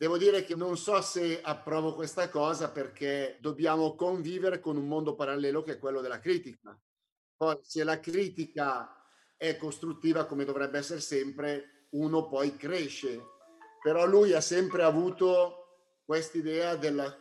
Devo 0.00 0.16
dire 0.16 0.44
che 0.44 0.54
non 0.54 0.78
so 0.78 1.02
se 1.02 1.42
approvo 1.42 1.94
questa 1.94 2.30
cosa 2.30 2.70
perché 2.70 3.36
dobbiamo 3.38 3.94
convivere 3.96 4.58
con 4.58 4.78
un 4.78 4.88
mondo 4.88 5.14
parallelo 5.14 5.62
che 5.62 5.72
è 5.72 5.78
quello 5.78 6.00
della 6.00 6.20
critica. 6.20 6.74
Poi 7.36 7.58
se 7.60 7.84
la 7.84 8.00
critica 8.00 9.04
è 9.36 9.58
costruttiva 9.58 10.24
come 10.24 10.46
dovrebbe 10.46 10.78
essere 10.78 11.00
sempre, 11.00 11.88
uno 11.90 12.28
poi 12.28 12.56
cresce. 12.56 13.22
Però 13.82 14.06
lui 14.06 14.32
ha 14.32 14.40
sempre 14.40 14.84
avuto 14.84 16.00
quest'idea 16.06 16.76
della, 16.76 17.14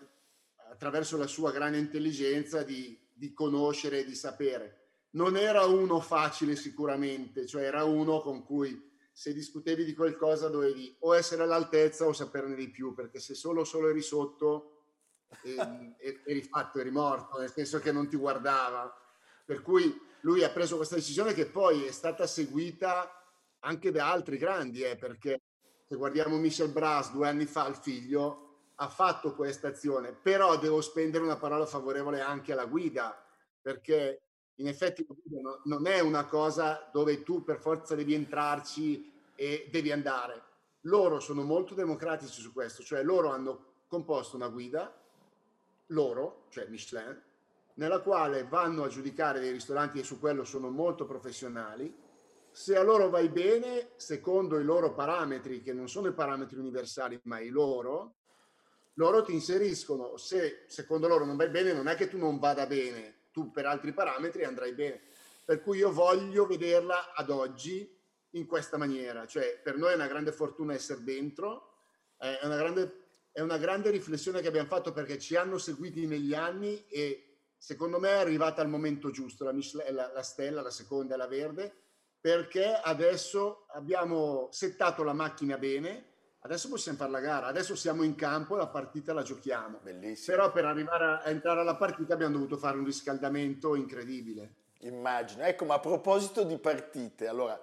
attraverso 0.72 1.18
la 1.18 1.28
sua 1.28 1.52
grande 1.52 1.80
intelligenza 1.80 2.64
di, 2.64 2.98
di 3.12 3.34
conoscere 3.34 4.00
e 4.00 4.06
di 4.06 4.16
sapere 4.16 4.76
non 5.12 5.36
era 5.36 5.66
uno 5.66 6.00
facile 6.00 6.56
sicuramente, 6.56 7.48
cioè 7.48 7.64
era 7.64 7.84
uno 7.84 8.22
con 8.22 8.44
cui 8.44 8.89
se 9.20 9.34
discutevi 9.34 9.84
di 9.84 9.94
qualcosa 9.94 10.48
dovevi 10.48 10.96
o 11.00 11.14
essere 11.14 11.44
all'altezza 11.44 12.06
o 12.06 12.14
saperne 12.14 12.56
di 12.56 12.70
più, 12.70 12.94
perché 12.94 13.20
se 13.20 13.36
solo, 13.36 13.66
solo 13.66 13.90
eri 13.90 14.02
sotto 14.02 14.84
ehm, 15.44 15.96
eri 16.26 16.42
fatto, 16.42 16.80
eri 16.80 16.90
morto, 16.90 17.38
nel 17.38 17.52
senso 17.52 17.80
che 17.80 17.92
non 17.92 18.08
ti 18.08 18.16
guardava. 18.16 18.90
Per 19.44 19.62
cui 19.62 19.94
lui 20.22 20.46
ha 20.46 20.50
preso 20.52 20.78
questa 20.78 20.96
decisione 20.96 21.34
che 21.34 21.48
poi 21.48 21.84
è 21.84 21.92
stata 21.92 22.26
seguita 22.26 23.12
anche 23.60 23.92
da 23.92 24.10
altri 24.10 24.38
grandi, 24.38 24.84
eh, 24.84 24.96
perché 24.96 25.42
se 25.86 25.98
guardiamo 25.98 26.38
Michel 26.38 26.70
Bras 26.70 27.12
due 27.12 27.28
anni 27.28 27.46
fa, 27.46 27.68
il 27.68 27.76
figlio, 27.76 28.70
ha 28.76 28.88
fatto 28.88 29.36
questa 29.36 29.68
azione, 29.68 30.14
però 30.14 30.58
devo 30.58 30.80
spendere 30.80 31.26
una 31.26 31.36
parola 31.36 31.66
favorevole 31.66 32.22
anche 32.22 32.54
alla 32.54 32.68
guida, 32.68 33.22
perché 33.62 34.22
in 34.60 34.68
effetti 34.68 35.06
non 35.66 35.88
è 35.88 36.00
una 36.00 36.26
cosa 36.26 36.90
dove 36.92 37.24
tu 37.24 37.44
per 37.44 37.60
forza 37.60 37.96
devi 37.96 38.14
entrarci 38.14 39.09
e 39.40 39.70
devi 39.72 39.90
andare. 39.90 40.44
Loro 40.82 41.22
sono 41.22 41.44
molto 41.44 41.74
democratici 41.74 42.42
su 42.42 42.52
questo, 42.52 42.84
cioè 42.84 43.04
loro 43.04 43.30
hanno 43.30 43.68
composto 43.88 44.36
una 44.36 44.50
guida, 44.50 44.94
loro, 45.88 46.48
cioè 46.50 46.68
Michelin, 46.68 47.18
nella 47.76 48.02
quale 48.02 48.44
vanno 48.44 48.84
a 48.84 48.90
giudicare 48.90 49.40
dei 49.40 49.52
ristoranti 49.52 50.00
e 50.00 50.04
su 50.04 50.20
quello 50.20 50.44
sono 50.44 50.70
molto 50.70 51.06
professionali. 51.06 51.96
Se 52.52 52.76
a 52.76 52.84
loro 52.84 53.08
vai 53.08 53.30
bene, 53.30 53.92
secondo 53.96 54.60
i 54.60 54.64
loro 54.66 54.94
parametri, 54.94 55.62
che 55.62 55.72
non 55.72 55.88
sono 55.88 56.10
i 56.10 56.14
parametri 56.14 56.58
universali, 56.58 57.18
ma 57.24 57.40
i 57.40 57.48
loro, 57.48 58.16
loro 58.96 59.24
ti 59.24 59.32
inseriscono. 59.32 60.18
Se 60.18 60.66
secondo 60.68 61.08
loro 61.08 61.24
non 61.24 61.38
vai 61.38 61.48
bene, 61.48 61.72
non 61.72 61.88
è 61.88 61.96
che 61.96 62.10
tu 62.10 62.18
non 62.18 62.40
vada 62.40 62.66
bene, 62.66 63.28
tu 63.32 63.52
per 63.52 63.66
altri 63.66 63.94
parametri 63.94 64.44
andrai 64.44 64.74
bene. 64.74 65.00
Per 65.46 65.62
cui 65.62 65.78
io 65.78 65.94
voglio 65.94 66.46
vederla 66.46 67.14
ad 67.14 67.30
oggi 67.30 67.98
in 68.32 68.46
questa 68.46 68.78
maniera, 68.78 69.26
cioè 69.26 69.60
per 69.64 69.78
noi 69.78 69.92
è 69.92 69.96
una 69.96 70.08
grande 70.08 70.32
fortuna 70.32 70.74
essere 70.74 71.04
dentro, 71.04 71.74
è 72.18 72.40
una 72.44 72.58
grande, 72.58 73.04
è 73.32 73.42
una 73.42 73.58
grande 73.58 73.90
riflessione 73.90 74.42
che 74.42 74.48
abbiamo 74.48 74.68
fatto 74.68 74.92
perché 74.92 75.18
ci 75.18 75.36
hanno 75.36 75.58
seguiti 75.58 76.06
negli 76.06 76.34
anni 76.34 76.86
e 76.88 77.38
secondo 77.58 78.00
me 78.00 78.10
è 78.10 78.20
arrivata 78.20 78.62
al 78.62 78.70
momento 78.70 79.10
giusto, 79.12 79.44
la, 79.44 79.52
Michelin, 79.52 79.96
la, 79.96 80.12
la 80.14 80.24
stella, 80.24 80.62
la 80.62 80.70
seconda 80.70 81.18
la 81.18 81.28
verde, 81.28 81.74
perché 82.20 82.74
adesso 82.74 83.66
abbiamo 83.70 84.50
settato 84.52 85.04
la 85.04 85.14
macchina 85.14 85.58
bene, 85.58 86.10
Adesso 86.42 86.70
possiamo 86.70 86.98
fare 86.98 87.12
la 87.12 87.20
gara, 87.20 87.48
adesso 87.48 87.76
siamo 87.76 88.04
in 88.04 88.16
campo 88.16 88.56
e 88.56 88.60
la 88.60 88.68
partita 88.68 89.12
la 89.12 89.24
giochiamo. 89.24 89.80
Bellissimo. 89.84 90.38
Però 90.38 90.52
per 90.54 90.66
arrivare 90.66 91.06
a 91.06 91.30
entrare 91.30 91.60
alla 91.60 91.76
partita 91.76 92.14
abbiamo 92.14 92.34
dovuto 92.34 92.56
fare 92.56 92.78
un 92.78 92.86
riscaldamento 92.86 93.76
incredibile. 93.76 94.54
Immagino. 94.80 95.44
Ecco, 95.44 95.66
ma 95.66 95.76
a 95.76 95.80
proposito 95.80 96.44
di 96.44 96.58
partite, 96.58 97.28
allora 97.28 97.62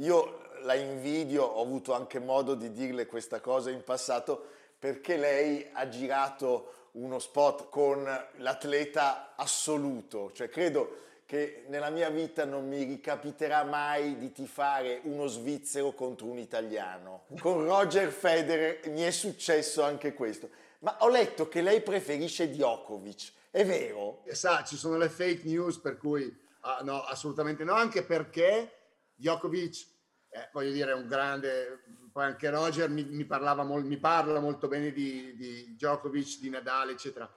io 0.00 0.40
la 0.62 0.74
invidio, 0.74 1.44
ho 1.44 1.62
avuto 1.62 1.94
anche 1.94 2.18
modo 2.18 2.54
di 2.54 2.72
dirle 2.72 3.06
questa 3.06 3.40
cosa 3.40 3.70
in 3.70 3.82
passato, 3.82 4.44
perché 4.78 5.16
lei 5.16 5.66
ha 5.72 5.88
girato 5.88 6.88
uno 6.92 7.18
spot 7.18 7.68
con 7.68 8.02
l'atleta 8.36 9.34
assoluto, 9.36 10.32
cioè 10.32 10.48
credo 10.48 11.08
che 11.26 11.64
nella 11.68 11.90
mia 11.90 12.10
vita 12.10 12.44
non 12.44 12.66
mi 12.66 12.82
ricapiterà 12.82 13.62
mai 13.62 14.18
di 14.18 14.32
tifare 14.32 15.00
uno 15.04 15.28
svizzero 15.28 15.92
contro 15.92 16.26
un 16.26 16.38
italiano. 16.38 17.22
Con 17.38 17.64
Roger 17.64 18.10
Federer 18.10 18.88
mi 18.88 19.02
è 19.02 19.12
successo 19.12 19.84
anche 19.84 20.12
questo. 20.12 20.50
Ma 20.80 20.96
ho 21.00 21.08
letto 21.08 21.48
che 21.48 21.60
lei 21.62 21.82
preferisce 21.82 22.50
Djokovic, 22.50 23.32
è 23.52 23.64
vero? 23.64 24.22
Sa, 24.32 24.64
ci 24.64 24.76
sono 24.76 24.96
le 24.96 25.08
fake 25.08 25.42
news 25.44 25.78
per 25.78 25.98
cui 25.98 26.36
ah, 26.62 26.80
no, 26.82 27.02
assolutamente 27.04 27.62
no, 27.62 27.74
anche 27.74 28.02
perché 28.02 28.79
Djokovic, 29.20 29.86
eh, 30.30 30.48
voglio 30.52 30.72
dire, 30.72 30.92
è 30.92 30.94
un 30.94 31.06
grande, 31.06 31.82
poi 32.10 32.24
anche 32.24 32.48
Roger 32.48 32.88
mi, 32.88 33.04
mi, 33.04 33.24
parlava, 33.26 33.62
mi 33.62 33.98
parla 33.98 34.40
molto 34.40 34.66
bene 34.66 34.92
di, 34.92 35.36
di 35.36 35.74
Djokovic, 35.74 36.40
di 36.40 36.48
Nadal, 36.48 36.90
eccetera. 36.90 37.32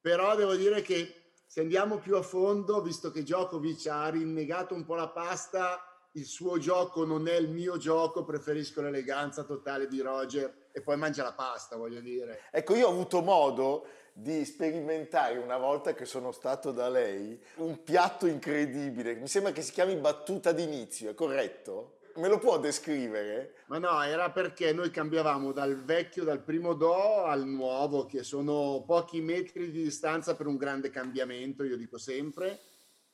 Però 0.00 0.36
devo 0.36 0.54
dire 0.54 0.82
che 0.82 1.32
se 1.46 1.60
andiamo 1.60 1.98
più 1.98 2.16
a 2.16 2.22
fondo, 2.22 2.82
visto 2.82 3.10
che 3.10 3.22
Djokovic 3.22 3.86
ha 3.86 4.08
rinnegato 4.08 4.74
un 4.74 4.84
po' 4.84 4.94
la 4.94 5.08
pasta, 5.08 5.80
il 6.12 6.26
suo 6.26 6.58
gioco 6.58 7.06
non 7.06 7.26
è 7.26 7.34
il 7.36 7.48
mio 7.48 7.78
gioco, 7.78 8.24
preferisco 8.24 8.82
l'eleganza 8.82 9.44
totale 9.44 9.88
di 9.88 10.00
Roger 10.00 10.68
e 10.72 10.82
poi 10.82 10.96
mangia 10.96 11.22
la 11.22 11.32
pasta, 11.32 11.76
voglio 11.76 12.00
dire. 12.00 12.48
Ecco, 12.50 12.74
io 12.74 12.88
ho 12.88 12.90
avuto 12.90 13.22
modo 13.22 13.86
di 14.12 14.44
sperimentare 14.44 15.38
una 15.38 15.56
volta 15.56 15.94
che 15.94 16.04
sono 16.04 16.32
stato 16.32 16.70
da 16.70 16.88
lei 16.88 17.40
un 17.56 17.82
piatto 17.82 18.26
incredibile, 18.26 19.14
mi 19.14 19.28
sembra 19.28 19.52
che 19.52 19.62
si 19.62 19.72
chiami 19.72 19.96
battuta 19.96 20.52
d'inizio, 20.52 21.10
è 21.10 21.14
corretto? 21.14 21.98
Me 22.16 22.28
lo 22.28 22.38
può 22.38 22.58
descrivere? 22.58 23.54
Ma 23.68 23.78
no, 23.78 24.02
era 24.02 24.30
perché 24.30 24.74
noi 24.74 24.90
cambiavamo 24.90 25.50
dal 25.52 25.82
vecchio, 25.82 26.24
dal 26.24 26.42
primo 26.42 26.74
Do 26.74 27.24
al 27.24 27.46
nuovo, 27.46 28.04
che 28.04 28.22
sono 28.22 28.84
pochi 28.86 29.22
metri 29.22 29.70
di 29.70 29.82
distanza 29.82 30.36
per 30.36 30.46
un 30.46 30.58
grande 30.58 30.90
cambiamento, 30.90 31.64
io 31.64 31.78
dico 31.78 31.96
sempre, 31.96 32.60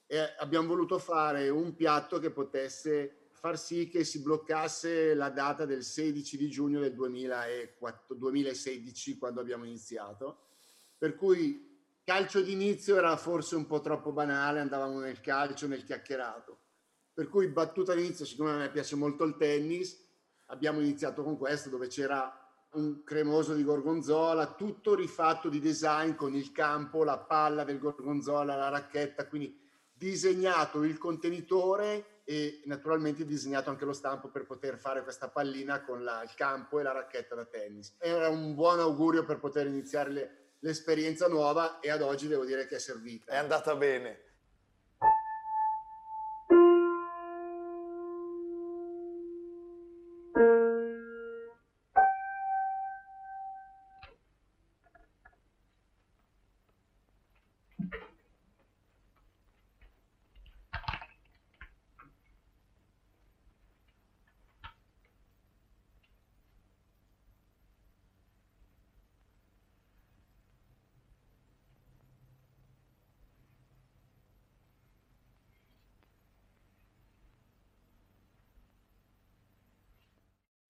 e 0.05 0.19
abbiamo 0.39 0.67
voluto 0.67 0.99
fare 0.99 1.49
un 1.49 1.77
piatto 1.77 2.19
che 2.19 2.33
potesse 2.33 3.29
far 3.31 3.57
sì 3.57 3.89
che 3.89 4.03
si 4.03 4.21
bloccasse 4.21 5.15
la 5.15 5.29
data 5.29 5.65
del 5.65 5.85
16 5.85 6.37
di 6.37 6.49
giugno 6.49 6.81
del 6.81 6.95
2004, 6.95 8.17
2016, 8.17 9.17
quando 9.17 9.41
abbiamo 9.41 9.65
iniziato. 9.65 10.48
Per 10.99 11.15
cui 11.15 11.67
calcio 12.05 12.43
d'inizio 12.43 12.97
era 12.97 13.17
forse 13.17 13.57
un 13.57 13.67
po' 13.67 13.81
troppo 13.81 14.13
banale, 14.13 14.61
andavamo 14.61 14.99
nel 14.99 15.21
calcio, 15.21 15.67
nel 15.67 15.85
chiacchierato 15.85 16.59
per 17.19 17.29
cui 17.29 17.49
battuta 17.49 17.91
all'inizio, 17.91 18.25
siccome 18.25 18.53
a 18.53 18.57
me 18.59 18.71
piace 18.71 18.95
molto 18.95 19.25
il 19.25 19.37
tennis, 19.37 20.01
abbiamo 20.47 20.79
iniziato 20.79 21.25
con 21.25 21.37
questo 21.37 21.69
dove 21.69 21.89
c'era 21.89 22.33
un 22.75 23.03
cremoso 23.03 23.55
di 23.55 23.65
gorgonzola, 23.65 24.55
tutto 24.55 24.95
rifatto 24.95 25.49
di 25.49 25.59
design 25.59 26.13
con 26.13 26.37
il 26.37 26.53
campo, 26.53 27.03
la 27.03 27.19
palla 27.19 27.65
del 27.65 27.81
gorgonzola, 27.81 28.55
la 28.55 28.69
racchetta, 28.69 29.27
quindi 29.27 29.53
disegnato 29.93 30.85
il 30.85 30.97
contenitore 30.97 32.21
e 32.23 32.63
naturalmente 32.67 33.25
disegnato 33.25 33.71
anche 33.71 33.85
lo 33.85 33.93
stampo 33.93 34.29
per 34.29 34.47
poter 34.47 34.79
fare 34.79 35.03
questa 35.03 35.29
pallina 35.29 35.83
con 35.83 36.05
la, 36.05 36.23
il 36.23 36.33
campo 36.37 36.79
e 36.79 36.85
la 36.85 36.93
racchetta 36.93 37.35
da 37.35 37.47
tennis. 37.47 37.97
Era 37.99 38.29
un 38.29 38.55
buon 38.55 38.79
augurio 38.79 39.25
per 39.25 39.41
poter 39.41 39.67
iniziare 39.67 40.11
le, 40.13 40.48
l'esperienza 40.61 41.29
nuova 41.29 41.81
e 41.81 41.91
ad 41.91 42.03
oggi 42.03 42.29
devo 42.29 42.45
dire 42.45 42.67
che 42.67 42.77
è 42.77 42.81
servita. 42.81 43.33
È 43.33 43.37
andata 43.37 43.77
bene. 43.77 44.28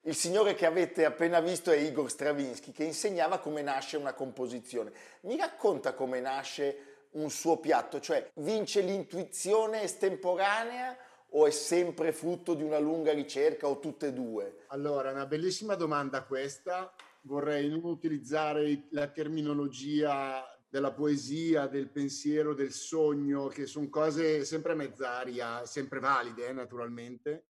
Il 0.09 0.15
signore 0.15 0.55
che 0.55 0.65
avete 0.65 1.05
appena 1.05 1.39
visto 1.39 1.71
è 1.71 1.77
Igor 1.77 2.09
Stravinsky, 2.09 2.73
che 2.73 2.83
insegnava 2.83 3.41
come 3.41 3.61
nasce 3.61 3.99
una 3.99 4.15
composizione. 4.15 4.91
Mi 5.25 5.37
racconta 5.37 5.93
come 5.93 6.19
nasce 6.19 7.09
un 7.11 7.29
suo 7.29 7.59
piatto, 7.59 8.01
cioè 8.01 8.31
vince 8.37 8.81
l'intuizione 8.81 9.83
estemporanea 9.83 10.97
o 11.33 11.47
è 11.47 11.51
sempre 11.51 12.13
frutto 12.13 12.55
di 12.55 12.63
una 12.63 12.79
lunga 12.79 13.13
ricerca 13.13 13.69
o 13.69 13.81
tutte 13.81 14.07
e 14.07 14.13
due? 14.15 14.65
Allora, 14.69 15.11
una 15.11 15.27
bellissima 15.27 15.75
domanda 15.75 16.23
questa. 16.23 16.91
Vorrei 17.21 17.69
non 17.69 17.85
utilizzare 17.85 18.85
la 18.93 19.09
terminologia 19.09 20.43
della 20.71 20.93
poesia, 20.93 21.67
del 21.67 21.91
pensiero, 21.91 22.55
del 22.55 22.73
sogno, 22.73 23.49
che 23.49 23.67
sono 23.67 23.91
cose 23.91 24.47
sempre 24.47 24.73
mezz'aria, 24.73 25.67
sempre 25.67 26.01
valide, 26.01 26.47
eh, 26.47 26.53
naturalmente 26.55 27.48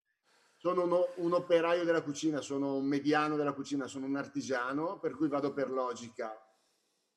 sono 0.65 0.85
uno, 0.85 1.09
un 1.17 1.33
operaio 1.33 1.83
della 1.83 2.01
cucina, 2.01 2.41
sono 2.41 2.77
un 2.77 2.87
mediano 2.87 3.35
della 3.35 3.53
cucina, 3.53 3.85
sono 3.85 4.07
un 4.07 4.15
artigiano, 4.15 4.97
per 4.97 5.15
cui 5.15 5.27
vado 5.27 5.53
per 5.53 5.69
logica. 5.69 6.35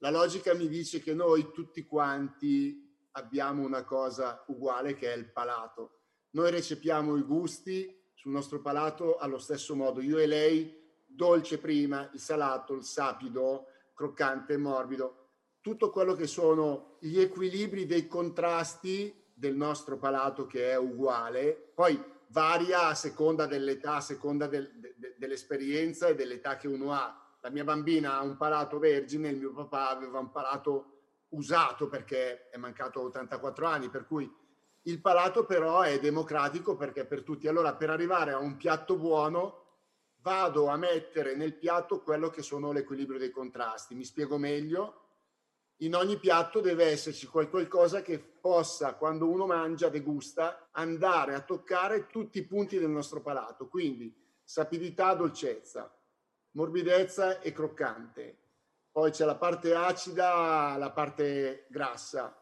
La 0.01 0.11
logica 0.11 0.53
mi 0.53 0.69
dice 0.69 1.01
che 1.01 1.15
noi 1.15 1.51
tutti 1.51 1.87
quanti 1.87 2.95
abbiamo 3.13 3.65
una 3.65 3.85
cosa 3.85 4.45
uguale 4.49 4.97
che 4.97 5.15
è 5.15 5.17
il 5.17 5.33
palato. 5.33 6.01
Noi 6.33 6.51
recepiamo 6.51 7.17
i 7.17 7.23
gusti 7.23 8.11
sul 8.13 8.33
nostro 8.33 8.61
palato 8.61 9.17
allo 9.17 9.39
stesso 9.39 9.75
modo. 9.75 10.03
Io 10.03 10.19
e 10.19 10.27
lei, 10.27 11.03
dolce 11.07 11.57
prima, 11.57 12.11
il 12.13 12.21
salato, 12.21 12.75
il 12.75 12.85
sapido, 12.85 13.69
croccante, 13.95 14.59
morbido, 14.59 15.31
tutto 15.63 15.89
quello 15.89 16.13
che 16.13 16.27
sono 16.27 16.99
gli 17.01 17.19
equilibri 17.19 17.87
dei 17.87 18.07
contrasti 18.09 19.25
del 19.33 19.57
nostro 19.57 19.97
palato 19.97 20.47
che 20.47 20.71
è 20.71 20.77
uguale. 20.77 21.73
Poi 21.75 22.17
varia 22.29 22.87
a 22.87 22.95
seconda 22.95 23.47
dell'età, 23.47 23.97
a 23.97 24.01
seconda 24.01 24.47
del, 24.47 24.71
de, 24.97 25.14
dell'esperienza 25.17 26.09
e 26.09 26.14
dell'età 26.14 26.57
che 26.57 26.69
uno 26.69 26.93
ha. 26.93 27.23
La 27.41 27.51
mia 27.51 27.64
bambina 27.64 28.19
ha 28.19 28.23
un 28.23 28.37
palato 28.37 28.79
vergine, 28.79 29.29
il 29.29 29.38
mio 29.38 29.53
papà 29.53 29.91
aveva 29.91 30.19
un 30.19 30.31
palato 30.31 30.95
usato 31.31 31.88
perché 31.88 32.49
è 32.51 32.57
mancato 32.57 33.01
84 33.01 33.67
anni, 33.67 33.88
per 33.88 34.07
cui 34.07 34.31
il 34.83 35.01
palato 35.01 35.45
però 35.45 35.83
è 35.83 35.99
democratico 36.01 36.77
perché 36.77 37.03
è 37.03 37.07
per 37.07 37.23
tutti. 37.23 37.47
Allora 37.47 37.75
per 37.75 37.91
arrivare 37.91 38.33
a 38.33 38.38
un 38.38 38.57
piatto 38.57 38.97
buono 38.97 39.67
vado 40.21 40.67
a 40.67 40.77
mettere 40.77 41.35
nel 41.37 41.55
piatto 41.55 42.03
quello 42.03 42.31
che 42.31 42.43
sono 42.43 42.73
l'equilibrio 42.73 43.19
dei 43.19 43.31
contrasti. 43.31 43.95
Mi 43.95 44.05
spiego 44.05 44.38
meglio 44.38 45.08
in 45.79 45.95
ogni 45.95 46.19
piatto 46.19 46.61
deve 46.61 46.87
esserci 46.87 47.27
qualcosa 47.27 48.03
che 48.03 48.19
possa, 48.19 48.95
quando 48.95 49.29
uno 49.29 49.47
mangia, 49.47 49.88
degusta, 49.88 50.69
andare 50.73 51.35
a 51.35 51.43
toccare 51.43 52.07
tutti 52.07 52.38
i 52.38 52.47
punti 52.47 52.79
del 52.79 52.91
nostro 52.91 53.21
palato. 53.21 53.69
Quindi 53.69 54.12
sapidità, 54.43 55.14
dolcezza, 55.14 55.95
morbidezza 56.53 57.41
e 57.41 57.53
croccante. 57.53 58.37
Poi 58.91 59.12
c'è 59.12 59.25
la 59.25 59.37
parte 59.37 59.75
acida, 59.75 60.75
la 60.77 60.91
parte 60.91 61.67
grassa. 61.69 62.37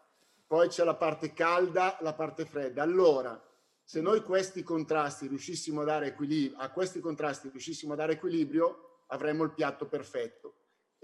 Poi 0.47 0.69
c'è 0.69 0.85
la 0.85 0.95
parte 0.95 1.35
calda, 1.35 1.99
la 2.01 2.15
parte 2.15 2.47
fredda. 2.47 2.83
Allora, 2.83 3.39
se 3.83 4.01
noi 4.01 4.23
questi 4.23 4.63
contrasti 4.63 5.27
riuscissimo 5.27 5.83
a 5.83 5.85
dare 5.85 6.07
equilibrio, 6.07 6.59
a 6.59 6.71
questi 6.71 7.01
contrasti 7.01 7.51
riuscissimo 7.51 7.93
a 7.93 7.97
dare 7.97 8.15
equilibrio, 8.15 9.03
avremmo 9.09 9.45
il 9.45 9.53
piatto 9.53 9.87
perfetto. 9.87 10.55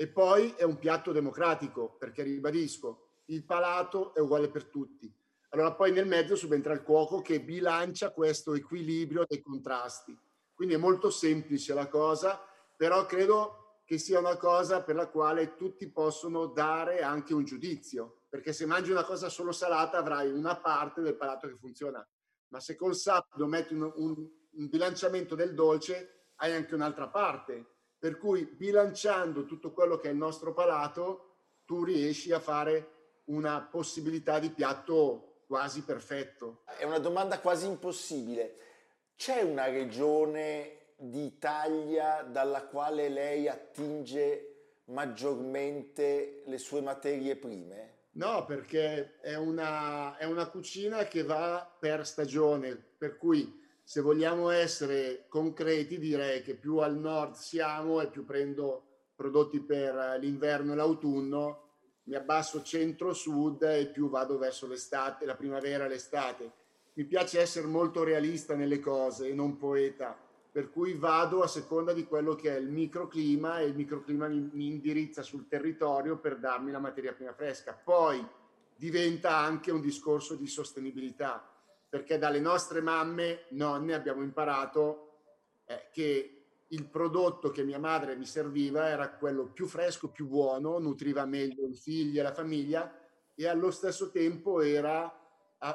E 0.02 0.08
poi 0.08 0.52
è 0.56 0.64
un 0.64 0.80
piatto 0.80 1.12
democratico, 1.12 1.94
perché 1.96 2.24
ribadisco, 2.24 3.20
il 3.26 3.44
palato 3.44 4.12
è 4.16 4.18
uguale 4.18 4.48
per 4.48 4.64
tutti. 4.64 5.08
Allora 5.50 5.74
poi 5.74 5.92
nel 5.92 6.08
mezzo 6.08 6.34
subentra 6.34 6.72
il 6.72 6.82
cuoco 6.82 7.22
che 7.22 7.40
bilancia 7.40 8.10
questo 8.10 8.54
equilibrio 8.54 9.24
dei 9.28 9.40
contrasti. 9.40 10.18
Quindi 10.54 10.74
è 10.74 10.76
molto 10.76 11.08
semplice 11.08 11.72
la 11.72 11.86
cosa, 11.86 12.44
però 12.76 13.06
credo 13.06 13.82
che 13.84 13.96
sia 13.96 14.18
una 14.18 14.36
cosa 14.36 14.82
per 14.82 14.96
la 14.96 15.06
quale 15.06 15.54
tutti 15.54 15.88
possono 15.88 16.46
dare 16.46 17.02
anche 17.02 17.32
un 17.32 17.44
giudizio, 17.44 18.22
perché 18.28 18.52
se 18.52 18.66
mangi 18.66 18.90
una 18.90 19.04
cosa 19.04 19.28
solo 19.28 19.52
salata 19.52 19.98
avrai 19.98 20.32
una 20.32 20.56
parte 20.56 21.00
del 21.00 21.14
palato 21.14 21.46
che 21.46 21.54
funziona, 21.54 22.04
ma 22.48 22.58
se 22.58 22.74
col 22.74 22.96
sapido 22.96 23.46
metti 23.46 23.72
un, 23.74 23.82
un, 23.82 24.16
un 24.50 24.68
bilanciamento 24.68 25.36
del 25.36 25.54
dolce 25.54 26.24
hai 26.38 26.52
anche 26.52 26.74
un'altra 26.74 27.06
parte 27.06 27.81
per 28.02 28.18
cui 28.18 28.46
bilanciando 28.46 29.44
tutto 29.44 29.70
quello 29.70 29.96
che 29.96 30.08
è 30.08 30.10
il 30.10 30.16
nostro 30.16 30.52
palato, 30.52 31.34
tu 31.64 31.84
riesci 31.84 32.32
a 32.32 32.40
fare 32.40 33.20
una 33.26 33.60
possibilità 33.60 34.40
di 34.40 34.50
piatto 34.50 35.44
quasi 35.46 35.84
perfetto. 35.84 36.64
È 36.76 36.82
una 36.82 36.98
domanda 36.98 37.38
quasi 37.38 37.68
impossibile. 37.68 38.56
C'è 39.14 39.42
una 39.42 39.66
regione 39.66 40.94
d'Italia 40.96 42.22
dalla 42.22 42.64
quale 42.64 43.08
lei 43.08 43.46
attinge 43.46 44.80
maggiormente 44.86 46.42
le 46.44 46.58
sue 46.58 46.80
materie 46.80 47.36
prime? 47.36 47.98
No, 48.14 48.44
perché 48.44 49.20
è 49.20 49.36
una, 49.36 50.16
è 50.16 50.24
una 50.24 50.48
cucina 50.48 51.04
che 51.04 51.22
va 51.22 51.72
per 51.78 52.04
stagione, 52.04 52.74
per 52.74 53.16
cui 53.16 53.61
se 53.84 54.00
vogliamo 54.00 54.50
essere 54.50 55.26
concreti, 55.28 55.98
direi 55.98 56.42
che 56.42 56.54
più 56.54 56.78
al 56.78 56.96
nord 56.96 57.34
siamo 57.34 58.00
e 58.00 58.08
più 58.08 58.24
prendo 58.24 58.86
prodotti 59.14 59.60
per 59.60 60.16
l'inverno 60.18 60.72
e 60.72 60.76
l'autunno, 60.76 61.62
mi 62.04 62.14
abbasso 62.14 62.62
centro-sud 62.62 63.62
e 63.62 63.86
più 63.86 64.08
vado 64.08 64.38
verso 64.38 64.66
l'estate, 64.66 65.24
la 65.24 65.36
primavera 65.36 65.84
e 65.84 65.88
l'estate. 65.88 66.52
Mi 66.94 67.04
piace 67.04 67.40
essere 67.40 67.66
molto 67.66 68.02
realista 68.02 68.54
nelle 68.54 68.80
cose 68.80 69.28
e 69.28 69.34
non 69.34 69.56
poeta, 69.56 70.18
per 70.50 70.70
cui 70.70 70.94
vado 70.94 71.42
a 71.42 71.46
seconda 71.46 71.92
di 71.92 72.04
quello 72.04 72.34
che 72.34 72.54
è 72.54 72.58
il 72.58 72.68
microclima 72.68 73.60
e 73.60 73.66
il 73.66 73.74
microclima 73.74 74.26
mi, 74.28 74.66
indirizza 74.66 75.22
sul 75.22 75.48
territorio 75.48 76.18
per 76.18 76.38
darmi 76.38 76.70
la 76.70 76.80
materia 76.80 77.12
prima 77.12 77.32
fresca. 77.32 77.72
Poi 77.72 78.24
diventa 78.74 79.36
anche 79.36 79.70
un 79.70 79.80
discorso 79.80 80.34
di 80.34 80.46
sostenibilità 80.46 81.51
perché 81.92 82.16
dalle 82.16 82.40
nostre 82.40 82.80
mamme, 82.80 83.44
nonne, 83.50 83.92
abbiamo 83.92 84.22
imparato 84.22 85.18
eh, 85.66 85.90
che 85.92 86.44
il 86.68 86.86
prodotto 86.86 87.50
che 87.50 87.64
mia 87.64 87.78
madre 87.78 88.16
mi 88.16 88.24
serviva 88.24 88.88
era 88.88 89.10
quello 89.10 89.52
più 89.52 89.66
fresco, 89.66 90.08
più 90.08 90.26
buono, 90.26 90.78
nutriva 90.78 91.26
meglio 91.26 91.66
i 91.66 91.74
figli 91.74 92.18
e 92.18 92.22
la 92.22 92.32
famiglia 92.32 92.90
e 93.34 93.46
allo 93.46 93.70
stesso 93.70 94.10
tempo 94.10 94.62
era 94.62 95.06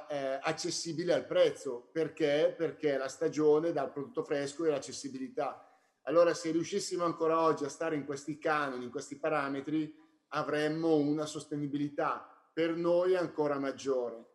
eh, 0.09 0.39
accessibile 0.41 1.13
al 1.13 1.27
prezzo. 1.27 1.87
Perché? 1.91 2.51
Perché 2.57 2.97
la 2.97 3.09
stagione 3.09 3.71
dà 3.71 3.83
il 3.83 3.91
prodotto 3.91 4.23
fresco 4.23 4.65
e 4.65 4.71
l'accessibilità. 4.71 5.71
Allora 6.05 6.33
se 6.33 6.49
riuscissimo 6.49 7.03
ancora 7.03 7.41
oggi 7.41 7.63
a 7.63 7.69
stare 7.69 7.95
in 7.95 8.05
questi 8.05 8.39
canoni, 8.39 8.85
in 8.85 8.89
questi 8.89 9.17
parametri, 9.17 9.95
avremmo 10.29 10.95
una 10.95 11.27
sostenibilità 11.27 12.27
per 12.51 12.75
noi 12.75 13.15
ancora 13.15 13.59
maggiore. 13.59 14.26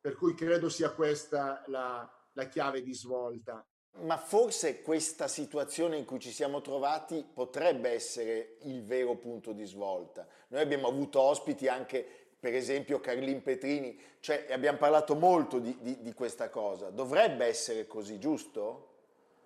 Per 0.00 0.14
cui 0.16 0.34
credo 0.34 0.68
sia 0.68 0.90
questa 0.92 1.62
la, 1.66 2.08
la 2.32 2.44
chiave 2.46 2.82
di 2.82 2.94
svolta. 2.94 3.64
Ma 4.00 4.16
forse 4.16 4.80
questa 4.80 5.26
situazione 5.26 5.96
in 5.96 6.04
cui 6.04 6.20
ci 6.20 6.30
siamo 6.30 6.60
trovati 6.60 7.26
potrebbe 7.32 7.90
essere 7.90 8.58
il 8.62 8.84
vero 8.84 9.16
punto 9.16 9.52
di 9.52 9.64
svolta. 9.64 10.26
Noi 10.48 10.60
abbiamo 10.60 10.86
avuto 10.86 11.20
ospiti 11.20 11.66
anche, 11.66 12.06
per 12.38 12.54
esempio, 12.54 13.00
Carlin 13.00 13.42
Petrini, 13.42 14.00
cioè 14.20 14.46
abbiamo 14.50 14.78
parlato 14.78 15.16
molto 15.16 15.58
di, 15.58 15.76
di, 15.80 16.00
di 16.00 16.12
questa 16.12 16.48
cosa. 16.48 16.90
Dovrebbe 16.90 17.46
essere 17.46 17.88
così, 17.88 18.20
giusto? 18.20 18.84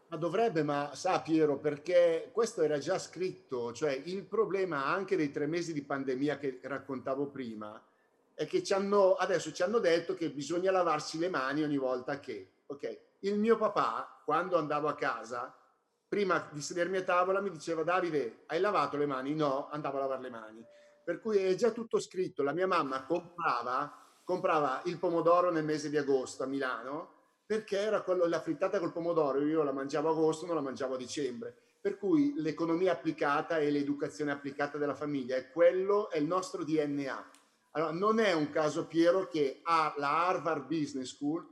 Ma 0.09 0.19
dovrebbe, 0.19 0.63
ma 0.63 0.91
sa 0.93 1.23
Piero, 1.23 1.57
perché 1.57 2.29
questo 2.31 2.61
era 2.61 2.77
già 2.77 2.99
scritto, 2.99 3.73
cioè 3.73 3.93
il 4.05 4.25
problema 4.25 4.85
anche 4.85 5.17
dei 5.17 5.31
tre 5.31 5.47
mesi 5.47 5.73
di 5.73 5.83
pandemia 5.83 6.37
che 6.37 6.61
raccontavo 6.63 7.29
prima 7.29 7.83
è 8.43 8.47
che 8.47 8.63
ci 8.63 8.73
hanno, 8.73 9.15
adesso 9.15 9.53
ci 9.53 9.63
hanno 9.63 9.79
detto 9.79 10.15
che 10.15 10.31
bisogna 10.31 10.71
lavarsi 10.71 11.19
le 11.19 11.29
mani 11.29 11.63
ogni 11.63 11.77
volta 11.77 12.21
che, 12.21 12.53
ok? 12.67 12.99
Il 13.21 13.39
mio 13.39 13.57
papà, 13.57 14.21
quando 14.25 14.57
andavo 14.57 14.89
a 14.89 14.95
casa, 14.95 15.55
prima 16.09 16.49
di 16.53 16.61
sedermi 16.61 16.99
a 16.99 17.03
tavola 17.03 17.41
mi 17.41 17.51
diceva 17.51 17.83
Davide, 17.83 18.43
hai 18.47 18.61
lavato 18.61 18.97
le 18.97 19.07
mani? 19.07 19.35
No, 19.35 19.69
andavo 19.71 19.99
a 19.99 20.01
lavare 20.01 20.23
le 20.23 20.31
mani. 20.31 20.67
Per 21.05 21.21
cui 21.21 21.39
è 21.39 21.55
già 21.55 21.71
tutto 21.71 21.99
scritto. 21.99 22.43
La 22.43 22.53
mia 22.53 22.67
mamma 22.67 23.05
comprava, 23.05 23.97
comprava 24.25 24.83
il 24.85 24.99
pomodoro 24.99 25.51
nel 25.51 25.65
mese 25.65 25.89
di 25.89 25.97
agosto 25.97 26.43
a 26.43 26.47
Milano 26.47 27.21
perché 27.53 27.79
era 27.79 28.01
quello, 28.01 28.27
la 28.27 28.41
frittata 28.41 28.79
col 28.79 28.93
pomodoro, 28.93 29.45
io 29.45 29.63
la 29.63 29.73
mangiavo 29.73 30.09
a 30.09 30.13
agosto, 30.13 30.47
non 30.47 30.55
la 30.55 30.63
mangiavo 30.63 30.95
a 30.95 30.97
dicembre. 30.97 31.55
Per 31.81 31.99
cui 31.99 32.33
l'economia 32.37 32.93
applicata 32.93 33.59
e 33.59 33.71
l'educazione 33.71 34.31
applicata 34.31 34.79
della 34.79 34.95
famiglia 34.95 35.37
è 35.37 35.51
quello, 35.51 36.09
è 36.09 36.17
il 36.17 36.25
nostro 36.25 36.65
DNA. 36.65 37.31
Allora, 37.75 37.93
non 37.93 38.19
è 38.19 38.33
un 38.35 38.51
caso 38.51 38.87
Piero 38.87 39.29
che 39.29 39.63
la 39.65 40.27
Harvard 40.27 40.67
Business 40.67 41.15
School 41.15 41.47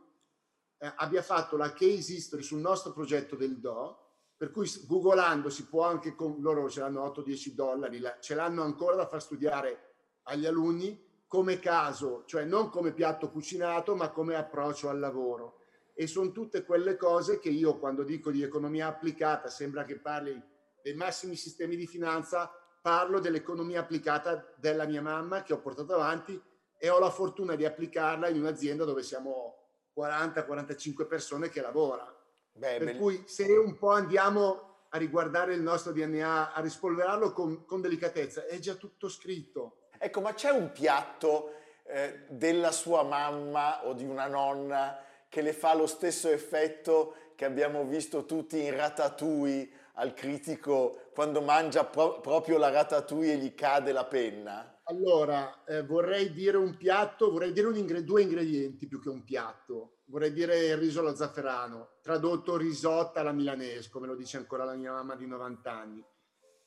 eh, 0.78 0.92
abbia 0.96 1.22
fatto 1.22 1.56
la 1.56 1.72
case 1.72 2.12
history 2.12 2.42
sul 2.42 2.60
nostro 2.60 2.92
progetto 2.92 3.36
del 3.36 3.58
DO, 3.58 4.08
per 4.36 4.50
cui 4.50 4.70
googolando 4.86 5.48
si 5.48 5.66
può 5.66 5.84
anche, 5.84 6.14
con, 6.14 6.36
loro 6.40 6.68
ce 6.68 6.80
l'hanno 6.80 7.06
8-10 7.06 7.52
dollari, 7.52 7.98
la, 8.00 8.18
ce 8.20 8.34
l'hanno 8.34 8.62
ancora 8.62 8.96
da 8.96 9.06
far 9.06 9.22
studiare 9.22 9.94
agli 10.24 10.44
alunni 10.44 11.08
come 11.26 11.58
caso, 11.58 12.24
cioè 12.26 12.44
non 12.44 12.68
come 12.68 12.92
piatto 12.92 13.30
cucinato, 13.30 13.94
ma 13.94 14.10
come 14.10 14.34
approccio 14.34 14.90
al 14.90 14.98
lavoro. 14.98 15.60
E 15.94 16.06
sono 16.06 16.32
tutte 16.32 16.64
quelle 16.64 16.96
cose 16.96 17.38
che 17.38 17.48
io 17.50 17.78
quando 17.78 18.02
dico 18.02 18.30
di 18.30 18.42
economia 18.42 18.88
applicata, 18.88 19.48
sembra 19.48 19.84
che 19.84 19.98
parli 19.98 20.42
dei 20.82 20.94
massimi 20.94 21.36
sistemi 21.36 21.76
di 21.76 21.86
finanza, 21.86 22.50
parlo 22.80 23.20
dell'economia 23.20 23.80
applicata 23.80 24.52
della 24.56 24.86
mia 24.86 25.02
mamma 25.02 25.42
che 25.42 25.52
ho 25.52 25.60
portato 25.60 25.94
avanti 25.94 26.40
e 26.78 26.88
ho 26.88 26.98
la 26.98 27.10
fortuna 27.10 27.54
di 27.56 27.64
applicarla 27.64 28.28
in 28.28 28.38
un'azienda 28.40 28.84
dove 28.84 29.02
siamo 29.02 29.56
40-45 29.96 31.06
persone 31.06 31.48
che 31.50 31.60
lavora. 31.60 32.12
Beh, 32.52 32.78
per 32.78 32.92
beh... 32.92 32.96
cui 32.96 33.22
se 33.26 33.44
un 33.44 33.76
po' 33.76 33.90
andiamo 33.90 34.68
a 34.88 34.98
riguardare 34.98 35.54
il 35.54 35.60
nostro 35.60 35.92
DNA, 35.92 36.52
a 36.52 36.60
rispolverarlo 36.60 37.32
con, 37.32 37.64
con 37.64 37.80
delicatezza, 37.80 38.46
è 38.46 38.58
già 38.58 38.74
tutto 38.74 39.08
scritto. 39.08 39.88
Ecco, 39.98 40.20
ma 40.20 40.32
c'è 40.32 40.50
un 40.50 40.72
piatto 40.72 41.52
eh, 41.84 42.24
della 42.28 42.72
sua 42.72 43.02
mamma 43.02 43.86
o 43.86 43.92
di 43.92 44.04
una 44.04 44.26
nonna 44.26 45.04
che 45.28 45.42
le 45.42 45.52
fa 45.52 45.74
lo 45.74 45.86
stesso 45.86 46.28
effetto 46.28 47.14
che 47.36 47.44
abbiamo 47.44 47.84
visto 47.84 48.24
tutti 48.24 48.62
in 48.62 48.74
Ratatouille 48.74 49.68
al 50.00 50.14
critico 50.14 51.10
quando 51.12 51.42
mangia 51.42 51.84
pro- 51.84 52.20
proprio 52.20 52.56
la 52.56 52.70
Ratatouille 52.70 53.34
e 53.34 53.36
gli 53.36 53.54
cade 53.54 53.92
la 53.92 54.06
penna? 54.06 54.80
Allora, 54.84 55.62
eh, 55.64 55.84
vorrei 55.84 56.32
dire 56.32 56.56
un 56.56 56.76
piatto, 56.76 57.30
vorrei 57.30 57.52
dire 57.52 57.68
ingre- 57.78 58.02
due 58.02 58.22
ingredienti 58.22 58.88
più 58.88 59.00
che 59.00 59.10
un 59.10 59.22
piatto. 59.22 59.98
Vorrei 60.06 60.32
dire 60.32 60.66
il 60.66 60.76
riso 60.78 61.00
allo 61.00 61.14
zafferano, 61.14 61.98
tradotto 62.02 62.56
risotta 62.56 63.20
alla 63.20 63.30
milanese, 63.30 63.90
come 63.90 64.08
lo 64.08 64.16
dice 64.16 64.38
ancora 64.38 64.64
la 64.64 64.74
mia 64.74 64.90
mamma 64.90 65.14
di 65.14 65.26
90 65.26 65.70
anni. 65.70 66.04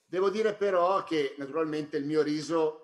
Devo 0.06 0.30
dire 0.30 0.54
però 0.54 1.04
che 1.04 1.34
naturalmente 1.38 1.98
il 1.98 2.06
mio 2.06 2.22
riso, 2.22 2.83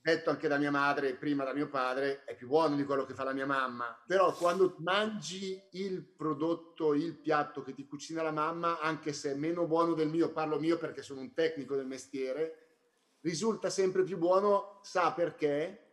detto 0.00 0.30
anche 0.30 0.48
da 0.48 0.58
mia 0.58 0.70
madre 0.70 1.14
prima 1.14 1.44
da 1.44 1.52
mio 1.52 1.68
padre, 1.68 2.24
è 2.24 2.34
più 2.34 2.46
buono 2.46 2.76
di 2.76 2.84
quello 2.84 3.04
che 3.04 3.14
fa 3.14 3.24
la 3.24 3.32
mia 3.32 3.46
mamma. 3.46 4.02
Però 4.06 4.34
quando 4.34 4.76
mangi 4.78 5.62
il 5.72 6.02
prodotto, 6.02 6.94
il 6.94 7.14
piatto 7.14 7.62
che 7.62 7.74
ti 7.74 7.86
cucina 7.86 8.22
la 8.22 8.30
mamma, 8.30 8.80
anche 8.80 9.12
se 9.12 9.32
è 9.32 9.34
meno 9.34 9.66
buono 9.66 9.94
del 9.94 10.08
mio, 10.08 10.32
parlo 10.32 10.58
mio 10.58 10.78
perché 10.78 11.02
sono 11.02 11.20
un 11.20 11.34
tecnico 11.34 11.74
del 11.74 11.86
mestiere, 11.86 12.66
risulta 13.20 13.70
sempre 13.70 14.02
più 14.04 14.18
buono, 14.18 14.80
sa 14.82 15.12
perché? 15.12 15.86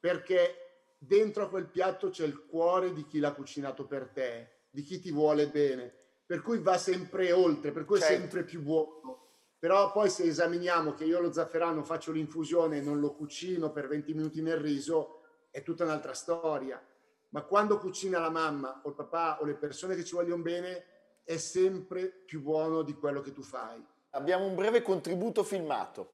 Perché 0.00 0.94
dentro 0.98 1.44
a 1.44 1.48
quel 1.48 1.66
piatto 1.66 2.10
c'è 2.10 2.24
il 2.24 2.46
cuore 2.46 2.92
di 2.92 3.06
chi 3.06 3.18
l'ha 3.18 3.32
cucinato 3.32 3.86
per 3.86 4.08
te, 4.08 4.66
di 4.70 4.82
chi 4.82 5.00
ti 5.00 5.10
vuole 5.10 5.48
bene, 5.48 5.92
per 6.24 6.42
cui 6.42 6.58
va 6.58 6.78
sempre 6.78 7.32
oltre, 7.32 7.72
per 7.72 7.84
cui 7.84 7.98
certo. 7.98 8.14
è 8.14 8.18
sempre 8.18 8.44
più 8.44 8.62
buono. 8.62 9.21
Però 9.62 9.92
poi 9.92 10.10
se 10.10 10.24
esaminiamo 10.24 10.92
che 10.92 11.04
io 11.04 11.20
lo 11.20 11.32
zafferano 11.32 11.84
faccio 11.84 12.10
l'infusione 12.10 12.78
e 12.78 12.80
non 12.80 12.98
lo 12.98 13.14
cucino 13.14 13.70
per 13.70 13.86
20 13.86 14.12
minuti 14.12 14.42
nel 14.42 14.56
riso, 14.56 15.20
è 15.52 15.62
tutta 15.62 15.84
un'altra 15.84 16.14
storia. 16.14 16.84
Ma 17.28 17.42
quando 17.42 17.78
cucina 17.78 18.18
la 18.18 18.28
mamma 18.28 18.80
o 18.82 18.88
il 18.88 18.96
papà 18.96 19.40
o 19.40 19.44
le 19.44 19.54
persone 19.54 19.94
che 19.94 20.02
ci 20.02 20.16
vogliono 20.16 20.42
bene, 20.42 20.84
è 21.22 21.36
sempre 21.36 22.08
più 22.08 22.42
buono 22.42 22.82
di 22.82 22.94
quello 22.94 23.20
che 23.20 23.30
tu 23.30 23.42
fai. 23.42 23.80
Abbiamo 24.10 24.46
un 24.46 24.56
breve 24.56 24.82
contributo 24.82 25.44
filmato. 25.44 26.10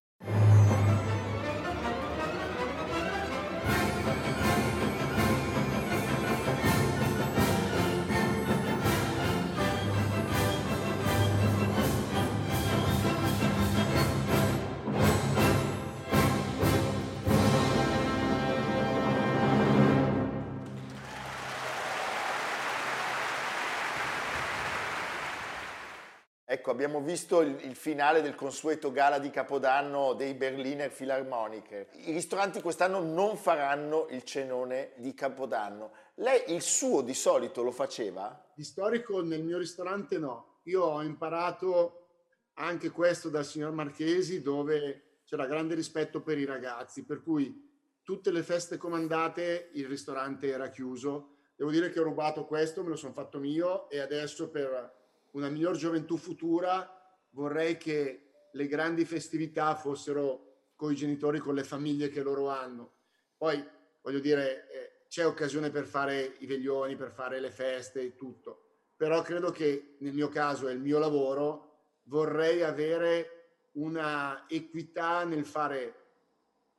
Ecco, 26.50 26.70
abbiamo 26.70 27.02
visto 27.02 27.42
il, 27.42 27.62
il, 27.64 27.74
finale 27.74 28.22
del 28.22 28.34
consueto 28.34 28.90
gala 28.90 29.18
di 29.18 29.28
Capodanno 29.28 30.14
dei 30.14 30.32
Berliner 30.32 30.90
Philharmoniker. 30.90 31.88
I 31.92 32.12
ristoranti 32.12 32.62
quest'anno 32.62 33.02
non 33.02 33.36
faranno 33.36 34.06
il 34.08 34.22
cenone 34.22 34.92
di 34.96 35.12
Capodanno. 35.12 35.92
Lei 36.14 36.54
il 36.54 36.62
suo 36.62 37.02
di 37.02 37.12
solito 37.12 37.62
lo 37.62 37.70
faceva? 37.70 38.50
Di 38.54 38.64
storico 38.64 39.20
nel 39.20 39.42
mio 39.42 39.58
ristorante 39.58 40.16
no. 40.16 40.60
Io 40.62 40.84
ho 40.84 41.02
imparato 41.02 42.06
anche 42.54 42.88
questo 42.88 43.28
dal 43.28 43.44
signor 43.44 43.72
Marchesi 43.72 44.40
dove 44.40 45.18
c'era 45.26 45.44
grande 45.44 45.74
rispetto 45.74 46.22
per 46.22 46.38
i 46.38 46.46
ragazzi, 46.46 47.04
per 47.04 47.22
cui 47.22 47.62
tutte 48.02 48.30
le 48.30 48.42
feste 48.42 48.78
comandate 48.78 49.68
il 49.74 49.86
ristorante 49.86 50.48
era 50.48 50.70
chiuso. 50.70 51.40
Devo 51.54 51.70
dire 51.70 51.90
che 51.90 52.00
ho 52.00 52.04
rubato 52.04 52.46
questo, 52.46 52.82
me 52.82 52.88
lo 52.88 52.96
sono 52.96 53.12
fatto 53.12 53.38
mio 53.38 53.90
e 53.90 53.98
adesso 53.98 54.48
per 54.48 54.96
una 55.32 55.48
miglior 55.48 55.76
gioventù 55.76 56.16
futura, 56.16 56.90
vorrei 57.30 57.76
che 57.76 58.48
le 58.52 58.66
grandi 58.66 59.04
festività 59.04 59.74
fossero 59.74 60.70
con 60.74 60.92
i 60.92 60.96
genitori, 60.96 61.38
con 61.38 61.54
le 61.54 61.64
famiglie 61.64 62.08
che 62.08 62.22
loro 62.22 62.48
hanno. 62.48 62.94
Poi, 63.36 63.64
voglio 64.00 64.20
dire, 64.20 64.68
eh, 64.70 65.06
c'è 65.08 65.26
occasione 65.26 65.70
per 65.70 65.84
fare 65.84 66.36
i 66.38 66.46
veglioni, 66.46 66.96
per 66.96 67.10
fare 67.10 67.40
le 67.40 67.50
feste 67.50 68.00
e 68.00 68.14
tutto, 68.14 68.66
però 68.96 69.22
credo 69.22 69.50
che 69.50 69.96
nel 70.00 70.12
mio 70.12 70.28
caso 70.28 70.68
è 70.68 70.72
il 70.72 70.80
mio 70.80 70.98
lavoro, 70.98 71.66
vorrei 72.04 72.62
avere 72.62 73.68
una 73.72 74.46
equità 74.48 75.24
nel 75.24 75.44
fare 75.44 75.94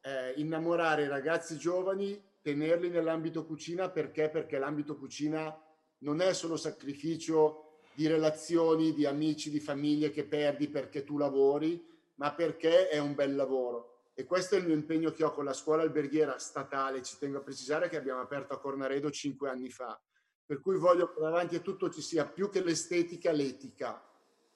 eh, 0.02 0.34
innamorare 0.38 1.04
i 1.04 1.08
ragazzi 1.08 1.58
giovani, 1.58 2.22
tenerli 2.42 2.90
nell'ambito 2.90 3.46
cucina 3.46 3.90
perché? 3.90 4.30
Perché 4.30 4.58
l'ambito 4.58 4.98
cucina 4.98 5.56
non 6.00 6.22
è 6.22 6.34
solo 6.34 6.56
sacrificio 6.56 7.69
di 8.00 8.08
relazioni, 8.08 8.94
di 8.94 9.06
amici, 9.06 9.50
di 9.50 9.60
famiglie 9.60 10.10
che 10.10 10.24
perdi 10.24 10.70
perché 10.70 11.04
tu 11.04 11.18
lavori, 11.18 11.86
ma 12.16 12.34
perché 12.34 12.88
è 12.88 12.98
un 12.98 13.14
bel 13.14 13.36
lavoro. 13.36 14.12
E 14.14 14.24
questo 14.24 14.56
è 14.56 14.60
il 14.60 14.66
mio 14.66 14.74
impegno 14.74 15.12
che 15.12 15.26
ho 15.26 15.34
con 15.34 15.44
la 15.44 15.52
scuola 15.52 15.82
alberghiera 15.82 16.40
statale. 16.40 17.02
Ci 17.02 17.18
tengo 17.18 17.40
a 17.40 17.42
precisare 17.42 17.90
che 17.90 17.98
abbiamo 17.98 18.22
aperto 18.22 18.54
a 18.54 18.58
Cornaredo 18.58 19.12
cinque 19.12 19.50
anni 19.50 19.70
fa. 19.70 20.00
per 20.46 20.62
cui 20.62 20.78
voglio 20.78 21.12
che 21.12 21.20
davanti 21.20 21.58
a 21.58 21.60
tutto 21.60 21.90
ci 21.90 22.02
sia 22.02 22.26
più 22.26 22.50
che 22.50 22.64
l'estetica, 22.64 23.34
l'etica 23.34 24.02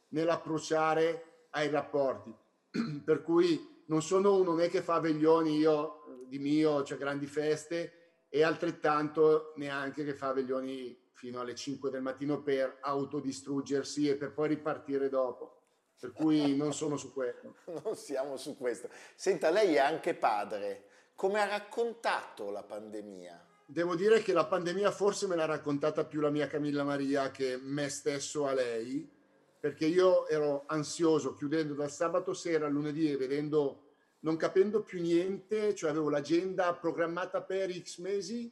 nell'approcciare 0.10 1.48
ai 1.50 1.68
rapporti. 1.68 2.34
per 3.04 3.24
cui 3.24 3.84
non 3.88 4.02
sono 4.02 4.38
uno 4.38 4.56
né 4.56 4.70
che 4.70 4.82
fa 4.82 5.02
veglioni 5.02 5.58
io 5.58 6.24
di 6.30 6.40
mio, 6.40 6.82
cioè 6.84 6.98
grandi 6.98 7.26
feste, 7.26 8.14
e 8.30 8.42
altrettanto 8.42 9.52
neanche 9.58 10.06
che 10.06 10.14
fa 10.14 10.32
veglioni 10.32 10.98
fino 11.24 11.40
alle 11.40 11.56
5 11.56 11.90
del 11.90 12.02
mattino 12.02 12.42
per 12.42 12.80
autodistruggersi 12.82 14.10
e 14.10 14.18
per 14.18 14.34
poi 14.34 14.50
ripartire 14.50 15.08
dopo. 15.08 15.62
Per 15.98 16.12
cui 16.12 16.54
non 16.58 16.74
sono 16.74 16.98
su 16.98 17.14
questo. 17.14 17.56
non 17.82 17.96
siamo 17.96 18.36
su 18.36 18.58
questo. 18.58 18.90
Senta, 19.16 19.50
lei 19.50 19.76
è 19.76 19.80
anche 19.80 20.16
padre. 20.16 20.84
Come 21.16 21.40
ha 21.40 21.48
raccontato 21.48 22.52
la 22.52 22.64
pandemia? 22.64 23.42
Devo 23.66 23.96
dire 23.96 24.22
che 24.22 24.34
la 24.34 24.46
pandemia 24.46 24.92
forse 24.92 25.26
me 25.28 25.38
l'ha 25.38 25.46
raccontata 25.46 26.04
più 26.04 26.20
la 26.20 26.30
mia 26.30 26.48
Camilla 26.48 26.84
Maria 26.84 27.32
che 27.32 27.58
me 27.58 27.88
stesso 27.88 28.46
a 28.46 28.54
lei, 28.54 29.10
perché 29.58 29.86
io 29.86 30.28
ero 30.28 30.64
ansioso 30.68 31.36
chiudendo 31.36 31.74
dal 31.74 31.90
sabato 31.90 32.34
sera 32.34 32.66
al 32.66 32.74
lunedì 32.74 33.10
e 33.10 33.16
vedendo, 33.16 33.94
non 34.20 34.36
capendo 34.36 34.84
più 34.84 35.00
niente, 35.00 35.74
cioè 35.74 35.92
avevo 35.92 36.10
l'agenda 36.10 36.74
programmata 36.74 37.42
per 37.42 37.72
X 37.72 38.00
mesi, 38.00 38.52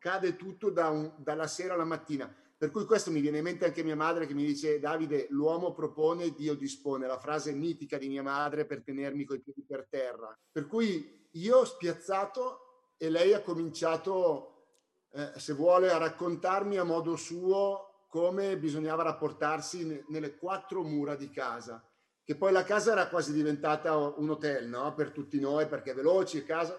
cade 0.00 0.34
tutto 0.34 0.70
da 0.70 0.88
un, 0.88 1.12
dalla 1.18 1.46
sera 1.46 1.74
alla 1.74 1.84
mattina. 1.84 2.34
Per 2.56 2.70
cui 2.70 2.84
questo 2.84 3.10
mi 3.10 3.20
viene 3.20 3.38
in 3.38 3.44
mente 3.44 3.64
anche 3.64 3.84
mia 3.84 3.96
madre 3.96 4.26
che 4.26 4.34
mi 4.34 4.44
dice 4.44 4.80
Davide, 4.80 5.28
l'uomo 5.30 5.72
propone, 5.72 6.34
Dio 6.34 6.54
dispone, 6.54 7.06
la 7.06 7.18
frase 7.18 7.52
mitica 7.52 7.96
di 7.96 8.08
mia 8.08 8.22
madre 8.22 8.66
per 8.66 8.82
tenermi 8.82 9.24
coi 9.24 9.40
piedi 9.40 9.64
per 9.64 9.86
terra. 9.88 10.36
Per 10.50 10.66
cui 10.66 11.28
io 11.32 11.58
ho 11.58 11.64
spiazzato 11.64 12.92
e 12.96 13.08
lei 13.08 13.32
ha 13.32 13.40
cominciato, 13.40 14.64
eh, 15.12 15.32
se 15.36 15.54
vuole, 15.54 15.90
a 15.90 15.96
raccontarmi 15.96 16.76
a 16.76 16.84
modo 16.84 17.16
suo 17.16 18.06
come 18.08 18.58
bisognava 18.58 19.04
rapportarsi 19.04 20.04
nelle 20.08 20.36
quattro 20.36 20.82
mura 20.82 21.14
di 21.14 21.30
casa, 21.30 21.82
che 22.22 22.36
poi 22.36 22.52
la 22.52 22.64
casa 22.64 22.92
era 22.92 23.08
quasi 23.08 23.32
diventata 23.32 23.96
un 23.96 24.28
hotel 24.28 24.68
no? 24.68 24.92
per 24.94 25.12
tutti 25.12 25.40
noi 25.40 25.66
perché 25.66 25.92
è 25.92 25.94
veloce, 25.94 26.44
casa, 26.44 26.78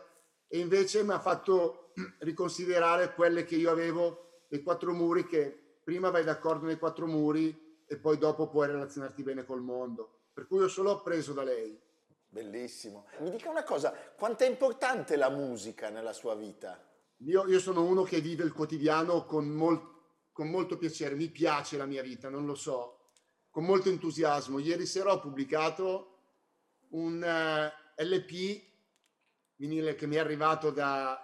e 0.53 0.59
invece 0.59 1.01
mi 1.03 1.13
ha 1.13 1.19
fatto 1.19 1.93
riconsiderare 2.19 3.13
quelle 3.13 3.45
che 3.45 3.55
io 3.55 3.71
avevo, 3.71 4.43
le 4.49 4.61
quattro 4.61 4.91
muri 4.91 5.25
che 5.25 5.77
prima 5.81 6.09
vai 6.09 6.25
d'accordo 6.25 6.65
nei 6.65 6.77
quattro 6.77 7.07
muri 7.07 7.79
e 7.87 7.97
poi 7.97 8.17
dopo 8.17 8.49
puoi 8.49 8.67
relazionarti 8.67 9.23
bene 9.23 9.45
col 9.45 9.61
mondo. 9.61 10.23
Per 10.33 10.47
cui 10.47 10.59
io 10.59 10.67
solo 10.67 10.91
ho 10.91 11.01
preso 11.01 11.31
da 11.31 11.43
lei. 11.43 11.79
Bellissimo. 12.27 13.07
Mi 13.19 13.31
dica 13.31 13.49
una 13.49 13.63
cosa, 13.63 13.93
quanto 14.17 14.43
è 14.43 14.47
importante 14.49 15.15
la 15.15 15.29
musica 15.29 15.89
nella 15.89 16.11
sua 16.11 16.35
vita? 16.35 16.85
Io, 17.19 17.47
io 17.47 17.59
sono 17.59 17.85
uno 17.85 18.03
che 18.03 18.19
vive 18.19 18.43
il 18.43 18.51
quotidiano 18.51 19.23
con, 19.25 19.47
mol, 19.47 19.81
con 20.33 20.49
molto 20.49 20.77
piacere, 20.77 21.15
mi 21.15 21.29
piace 21.29 21.77
la 21.77 21.85
mia 21.85 22.01
vita, 22.01 22.27
non 22.27 22.45
lo 22.45 22.55
so, 22.55 23.11
con 23.49 23.63
molto 23.63 23.87
entusiasmo. 23.87 24.59
Ieri 24.59 24.85
sera 24.85 25.13
ho 25.13 25.19
pubblicato 25.21 26.07
un 26.89 27.21
uh, 27.21 27.99
eh, 28.01 28.05
LP 28.05 28.70
vinile 29.61 29.93
che 29.93 30.07
mi 30.07 30.15
è 30.15 30.19
arrivato 30.19 30.71
da 30.71 31.23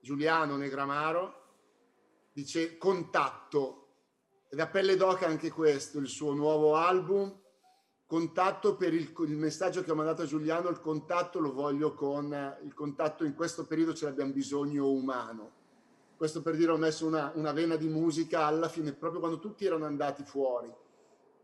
Giuliano 0.00 0.56
Negramaro, 0.56 1.42
dice 2.32 2.78
Contatto, 2.78 3.88
ed 4.48 4.60
a 4.60 4.68
pelle 4.68 4.94
d'oca 4.94 5.26
anche 5.26 5.50
questo, 5.50 5.98
il 5.98 6.06
suo 6.06 6.34
nuovo 6.34 6.76
album 6.76 7.36
contatto 8.06 8.76
per 8.76 8.94
il, 8.94 9.12
il, 9.26 9.36
messaggio 9.36 9.82
che 9.82 9.90
ho 9.90 9.96
mandato 9.96 10.22
a 10.22 10.26
Giuliano, 10.26 10.68
il 10.68 10.78
contatto 10.78 11.40
lo 11.40 11.52
voglio 11.52 11.94
con 11.94 12.58
il 12.62 12.72
contatto 12.74 13.24
in 13.24 13.34
questo 13.34 13.66
periodo 13.66 13.92
ce 13.92 14.04
l'abbiamo 14.04 14.32
bisogno 14.32 14.88
umano. 14.88 15.50
Questo 16.16 16.42
per 16.42 16.54
dire 16.54 16.70
ho 16.70 16.76
messo 16.76 17.06
una, 17.06 17.32
una 17.34 17.50
vena 17.50 17.74
di 17.74 17.88
musica 17.88 18.44
alla 18.44 18.68
fine, 18.68 18.92
proprio 18.92 19.18
quando 19.18 19.40
tutti 19.40 19.64
erano 19.64 19.84
andati 19.84 20.22
fuori. 20.22 20.72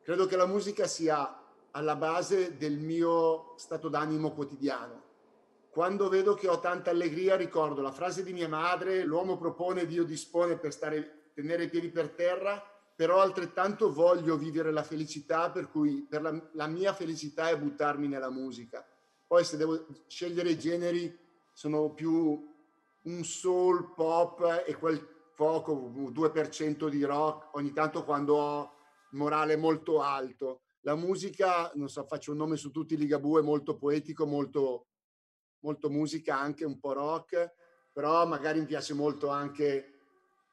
Credo 0.01 0.27
che 0.27 0.37
la 0.37 0.47
musica 0.47 0.87
sia 0.87 1.43
alla 1.73 1.97
base 1.97 2.57
del 2.57 2.79
mio 2.79 3.55
stato 3.57 3.89
d'animo 3.89 4.31
quotidiano. 4.31 5.09
Quando 5.71 6.09
vedo 6.09 6.35
che 6.35 6.49
ho 6.49 6.61
tanta 6.61 6.91
allegria 6.91 7.37
ricordo 7.37 7.81
la 7.81 7.93
frase 7.93 8.23
di 8.23 8.33
mia 8.33 8.49
madre, 8.49 9.05
l'uomo 9.05 9.39
propone, 9.39 9.87
Dio 9.87 10.05
dispone 10.05 10.59
per 10.59 10.73
stare, 10.73 11.31
tenere 11.33 11.65
i 11.65 11.69
piedi 11.69 11.89
per 11.89 12.11
terra 12.11 12.63
però 13.01 13.23
altrettanto 13.23 13.91
voglio 13.95 14.37
vivere 14.37 14.71
la 14.71 14.83
felicità, 14.83 15.51
per 15.51 15.71
cui 15.71 16.03
per 16.07 16.21
la, 16.21 16.51
la, 16.53 16.67
mia 16.67 16.93
felicità 16.93 17.49
è 17.49 17.59
buttarmi 17.59 18.07
nella 18.07 18.29
musica. 18.29 18.87
Poi 19.27 19.43
se 19.43 19.57
devo 19.57 19.87
scegliere 20.07 20.51
i 20.51 20.59
generi, 20.59 21.19
sono 21.55 21.95
più 21.95 22.47
un 23.01 23.25
soul, 23.25 23.95
pop 23.95 24.65
e 24.67 24.75
quel 24.75 25.01
poco, 25.35 25.91
2% 26.13 26.89
di 26.89 27.03
rock, 27.05 27.57
ogni 27.57 27.73
tanto 27.73 28.05
quando 28.05 28.37
ho 28.37 28.73
morale 29.13 29.57
molto 29.57 30.03
alto. 30.03 30.61
La 30.83 30.95
musica, 30.95 31.73
non 31.77 31.89
so, 31.89 32.05
faccio 32.05 32.33
un 32.33 32.37
nome 32.37 32.57
su 32.57 32.71
tutti, 32.71 32.99
Ligabue, 32.99 33.41
molto 33.41 33.79
poetico, 33.79 34.27
molto, 34.27 34.89
molto 35.61 35.91
musica, 35.91 36.39
anche 36.39 36.65
un 36.65 36.79
po' 36.79 36.93
rock, 36.93 37.53
però 37.93 38.27
magari 38.27 38.61
mi 38.61 38.67
piace 38.67 38.95
molto 38.95 39.29
anche 39.29 39.99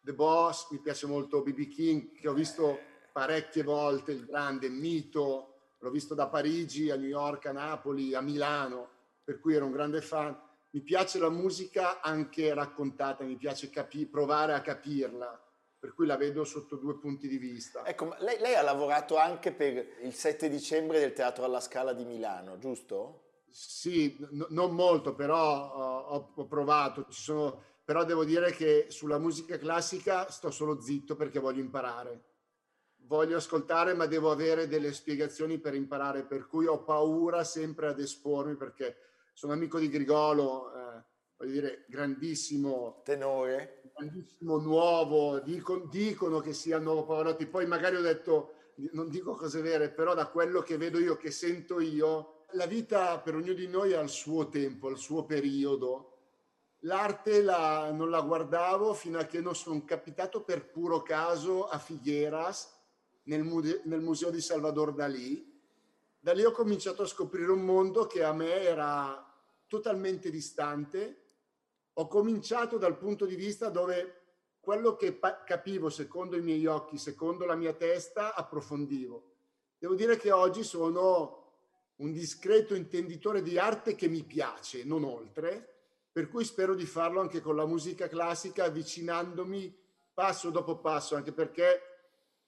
The 0.02 0.13
Boss, 0.13 0.70
mi 0.72 0.80
piace 0.80 1.06
molto 1.06 1.41
BB 1.41 1.67
King, 1.67 2.12
che 2.13 2.28
ho 2.28 2.34
visto 2.34 2.80
parecchie 3.12 3.63
volte, 3.63 4.12
il 4.12 4.26
grande 4.26 4.70
mito, 4.70 5.56
l'ho 5.80 5.89
visto 5.89 6.13
da 6.13 6.28
Parigi 6.28 6.89
a 6.89 6.96
New 6.96 7.08
York, 7.08 7.48
a 7.48 7.52
Napoli, 7.52 8.13
a 8.13 8.22
Milano, 8.22 8.89
per 9.24 9.39
cui 9.39 9.56
ero 9.56 9.65
un 9.65 9.72
grande 9.72 10.02
fan. 10.02 10.39
Mi 10.70 10.82
piace 10.82 11.20
la 11.20 11.30
musica 11.30 12.02
anche 12.02 12.54
raccontata, 12.54 13.24
mi 13.24 13.36
piace 13.36 13.70
capi- 13.70 14.06
provare 14.06 14.54
a 14.54 14.62
capirla, 14.62 15.41
per 15.80 15.93
cui 15.93 16.06
la 16.06 16.17
vedo 16.17 16.43
sotto 16.43 16.76
due 16.76 16.98
punti 16.98 17.28
di 17.28 17.38
vista. 17.38 17.86
Ecco, 17.86 18.15
lei, 18.20 18.39
lei 18.39 18.56
ha 18.56 18.62
lavorato 18.62 19.17
anche 19.17 19.52
per 19.52 19.98
il 20.02 20.13
7 20.13 20.50
dicembre 20.50 21.00
del 21.00 21.13
Teatro 21.13 21.43
alla 21.43 21.60
Scala 21.60 21.93
di 21.93 22.06
Milano, 22.06 22.58
giusto? 22.58 23.27
Sì, 23.50 24.16
n- 24.20 24.46
non 24.50 24.74
molto, 24.76 25.16
però 25.16 25.74
ho, 26.08 26.32
ho 26.36 26.46
provato. 26.48 27.06
Ci 27.10 27.22
sono 27.22 27.64
però 27.88 28.04
devo 28.04 28.26
dire 28.26 28.52
che 28.52 28.88
sulla 28.90 29.18
musica 29.18 29.58
classica 29.58 30.30
sto 30.30 30.52
solo 30.52 30.82
zitto 30.82 31.16
perché 31.16 31.40
voglio 31.40 31.62
imparare. 31.62 32.24
Voglio 33.08 33.38
ascoltare, 33.38 33.94
ma 33.94 34.06
devo 34.08 34.30
avere 34.32 34.68
delle 34.68 34.92
spiegazioni 34.92 35.58
per 35.60 35.74
imparare, 35.74 36.24
per 36.26 36.48
cui 36.48 36.66
ho 36.66 36.84
paura 36.84 37.46
sempre 37.46 37.88
ad 37.88 38.00
espormi 38.00 38.56
perché 38.58 38.98
sono 39.34 39.54
amico 39.54 39.80
di 39.80 39.88
Grigolo, 39.90 40.74
eh, 40.74 41.04
voglio 41.38 41.52
dire, 41.54 41.86
grandissimo 41.88 43.02
tenore, 43.06 43.84
grandissimo 43.96 44.58
nuovo, 44.58 45.40
dicono, 45.40 45.86
dicono 45.86 46.40
che 46.42 46.52
sia 46.52 46.80
nuovo 46.80 47.06
Pavarotti, 47.06 47.46
poi 47.46 47.66
magari 47.66 47.96
ho 47.96 48.02
detto, 48.02 48.54
non 48.92 49.10
dico 49.10 49.34
cose 49.36 49.62
vere, 49.62 49.90
però 49.92 50.14
da 50.14 50.28
quello 50.28 50.62
che 50.62 50.76
vedo 50.78 51.00
io, 51.00 51.16
che 51.16 51.32
sento 51.32 51.80
io, 51.80 52.37
la 52.52 52.66
vita 52.66 53.20
per 53.20 53.36
ognuno 53.36 53.54
di 53.54 53.68
noi 53.68 53.94
ha 53.94 54.02
il 54.02 54.10
suo 54.10 54.50
tempo, 54.50 54.90
il 54.90 54.98
suo 54.98 55.26
periodo 55.26 56.18
L'arte 56.82 57.42
la, 57.42 57.92
non 57.92 58.10
la 58.12 58.22
guardavo 58.22 58.94
fino 58.94 59.18
a 59.18 59.26
che 59.26 59.42
non 59.42 59.56
sono 59.56 59.84
capitato 59.84 60.44
per 60.44 60.70
puro 60.70 61.02
caso 61.02 61.68
a 61.68 61.80
Figueras, 61.80 62.76
nel, 63.24 63.44
muse- 63.44 63.82
nel 63.86 64.02
museo 64.02 64.30
di 64.30 64.42
Salvador 64.42 64.94
Dalì. 64.94 65.56
Da 66.20 66.34
lì 66.34 66.46
ho 66.46 66.52
cominciato 66.52 67.02
a 67.02 67.08
scoprire 67.08 67.52
un 67.52 67.62
mondo 67.62 68.06
che 68.06 68.24
a 68.24 68.32
me 68.32 68.62
era 68.62 69.26
totalmente 69.66 70.30
distante. 70.30 71.24
Ho 71.94 72.08
cominciato 72.08 72.78
dal 72.78 72.98
punto 72.98 73.26
di 73.26 73.36
vista 73.36 73.70
dove 73.70 74.14
quello 74.60 74.96
che 74.96 75.14
pa- 75.14 75.44
capivo 75.44 75.90
secondo 75.90 76.38
i 76.38 76.42
miei 76.42 76.66
occhi, 76.68 76.98
secondo 76.98 77.46
la 77.46 77.56
mia 77.56 77.74
testa, 77.74 78.36
approfondivo. 78.36 79.34
Devo 79.80 79.96
dire 79.96 80.16
che 80.18 80.32
oggi 80.32 80.64
sono 80.64 81.47
un 81.98 82.12
discreto 82.12 82.76
intenditore 82.76 83.42
di 83.42 83.58
arte 83.58 83.96
che 83.96 84.08
mi 84.08 84.24
piace, 84.24 84.84
non 84.84 85.04
oltre, 85.04 85.76
per 86.12 86.30
cui 86.30 86.44
spero 86.44 86.76
di 86.76 86.86
farlo 86.86 87.22
anche 87.22 87.42
con 87.42 87.56
la 87.56 87.66
musica 87.66 88.08
classica, 88.08 88.66
avvicinandomi 88.66 89.76
passo 90.14 90.50
dopo 90.50 90.78
passo, 90.80 91.16
anche 91.16 91.32
perché 91.32 91.82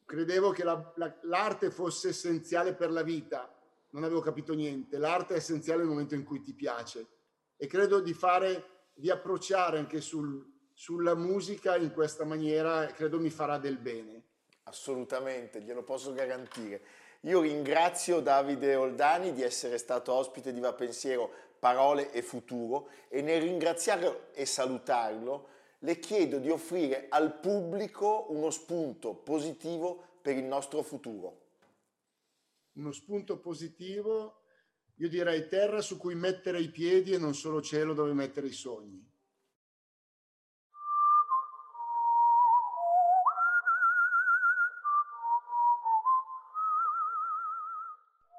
credevo 0.06 0.52
che 0.52 0.64
la, 0.64 0.92
la, 0.96 1.16
l'arte 1.24 1.70
fosse 1.70 2.10
essenziale 2.10 2.74
per 2.74 2.92
la 2.92 3.04
vita, 3.04 3.56
non 3.92 4.04
avevo 4.04 4.22
capito 4.22 4.54
niente, 4.54 4.98
l'arte 4.98 5.36
è 5.36 5.38
essenziale 5.38 5.80
nel 5.82 5.90
momento 5.90 6.16
in 6.16 6.24
cui 6.24 6.42
ti 6.42 6.54
piace 6.54 7.08
e 7.56 7.68
credo 7.68 8.00
di 8.00 8.14
fare, 8.14 8.88
di 8.94 9.10
approcciare 9.10 9.78
anche 9.78 10.02
sul, 10.02 10.44
sulla 10.74 11.14
musica 11.14 11.76
in 11.76 11.92
questa 11.92 12.24
maniera, 12.24 12.88
credo 12.88 13.20
mi 13.20 13.30
farà 13.30 13.58
del 13.58 13.78
bene. 13.78 14.24
Assolutamente, 14.64 15.62
glielo 15.62 15.84
posso 15.84 16.14
garantire. 16.14 16.82
Io 17.24 17.42
ringrazio 17.42 18.22
Davide 18.22 18.76
Oldani 18.76 19.34
di 19.34 19.42
essere 19.42 19.78
stato 19.78 20.14
ospite 20.14 20.54
di 20.54 20.62
Va 20.62 20.74
Pensiero 20.74 21.30
parole 21.60 22.14
e 22.14 22.22
futuro 22.22 22.90
e 23.10 23.22
nel 23.22 23.42
ringraziarlo 23.42 24.28
e 24.34 24.46
salutarlo 24.46 25.50
le 25.80 26.00
chiedo 26.00 26.40
di 26.40 26.50
offrire 26.50 27.08
al 27.10 27.40
pubblico 27.40 28.28
uno 28.30 28.50
spunto 28.50 29.14
positivo 29.14 30.18
per 30.22 30.38
il 30.38 30.46
nostro 30.46 30.82
futuro. 30.82 31.48
Uno 32.74 32.92
spunto 32.94 33.38
positivo, 33.40 34.44
io 34.96 35.10
direi 35.10 35.48
terra 35.48 35.82
su 35.82 35.98
cui 35.98 36.16
mettere 36.16 36.62
i 36.62 36.70
piedi 36.70 37.12
e 37.14 37.18
non 37.18 37.34
solo 37.34 37.62
cielo 37.62 37.94
dove 37.94 38.14
mettere 38.14 38.48
i 38.48 38.54
sogni. 38.54 39.06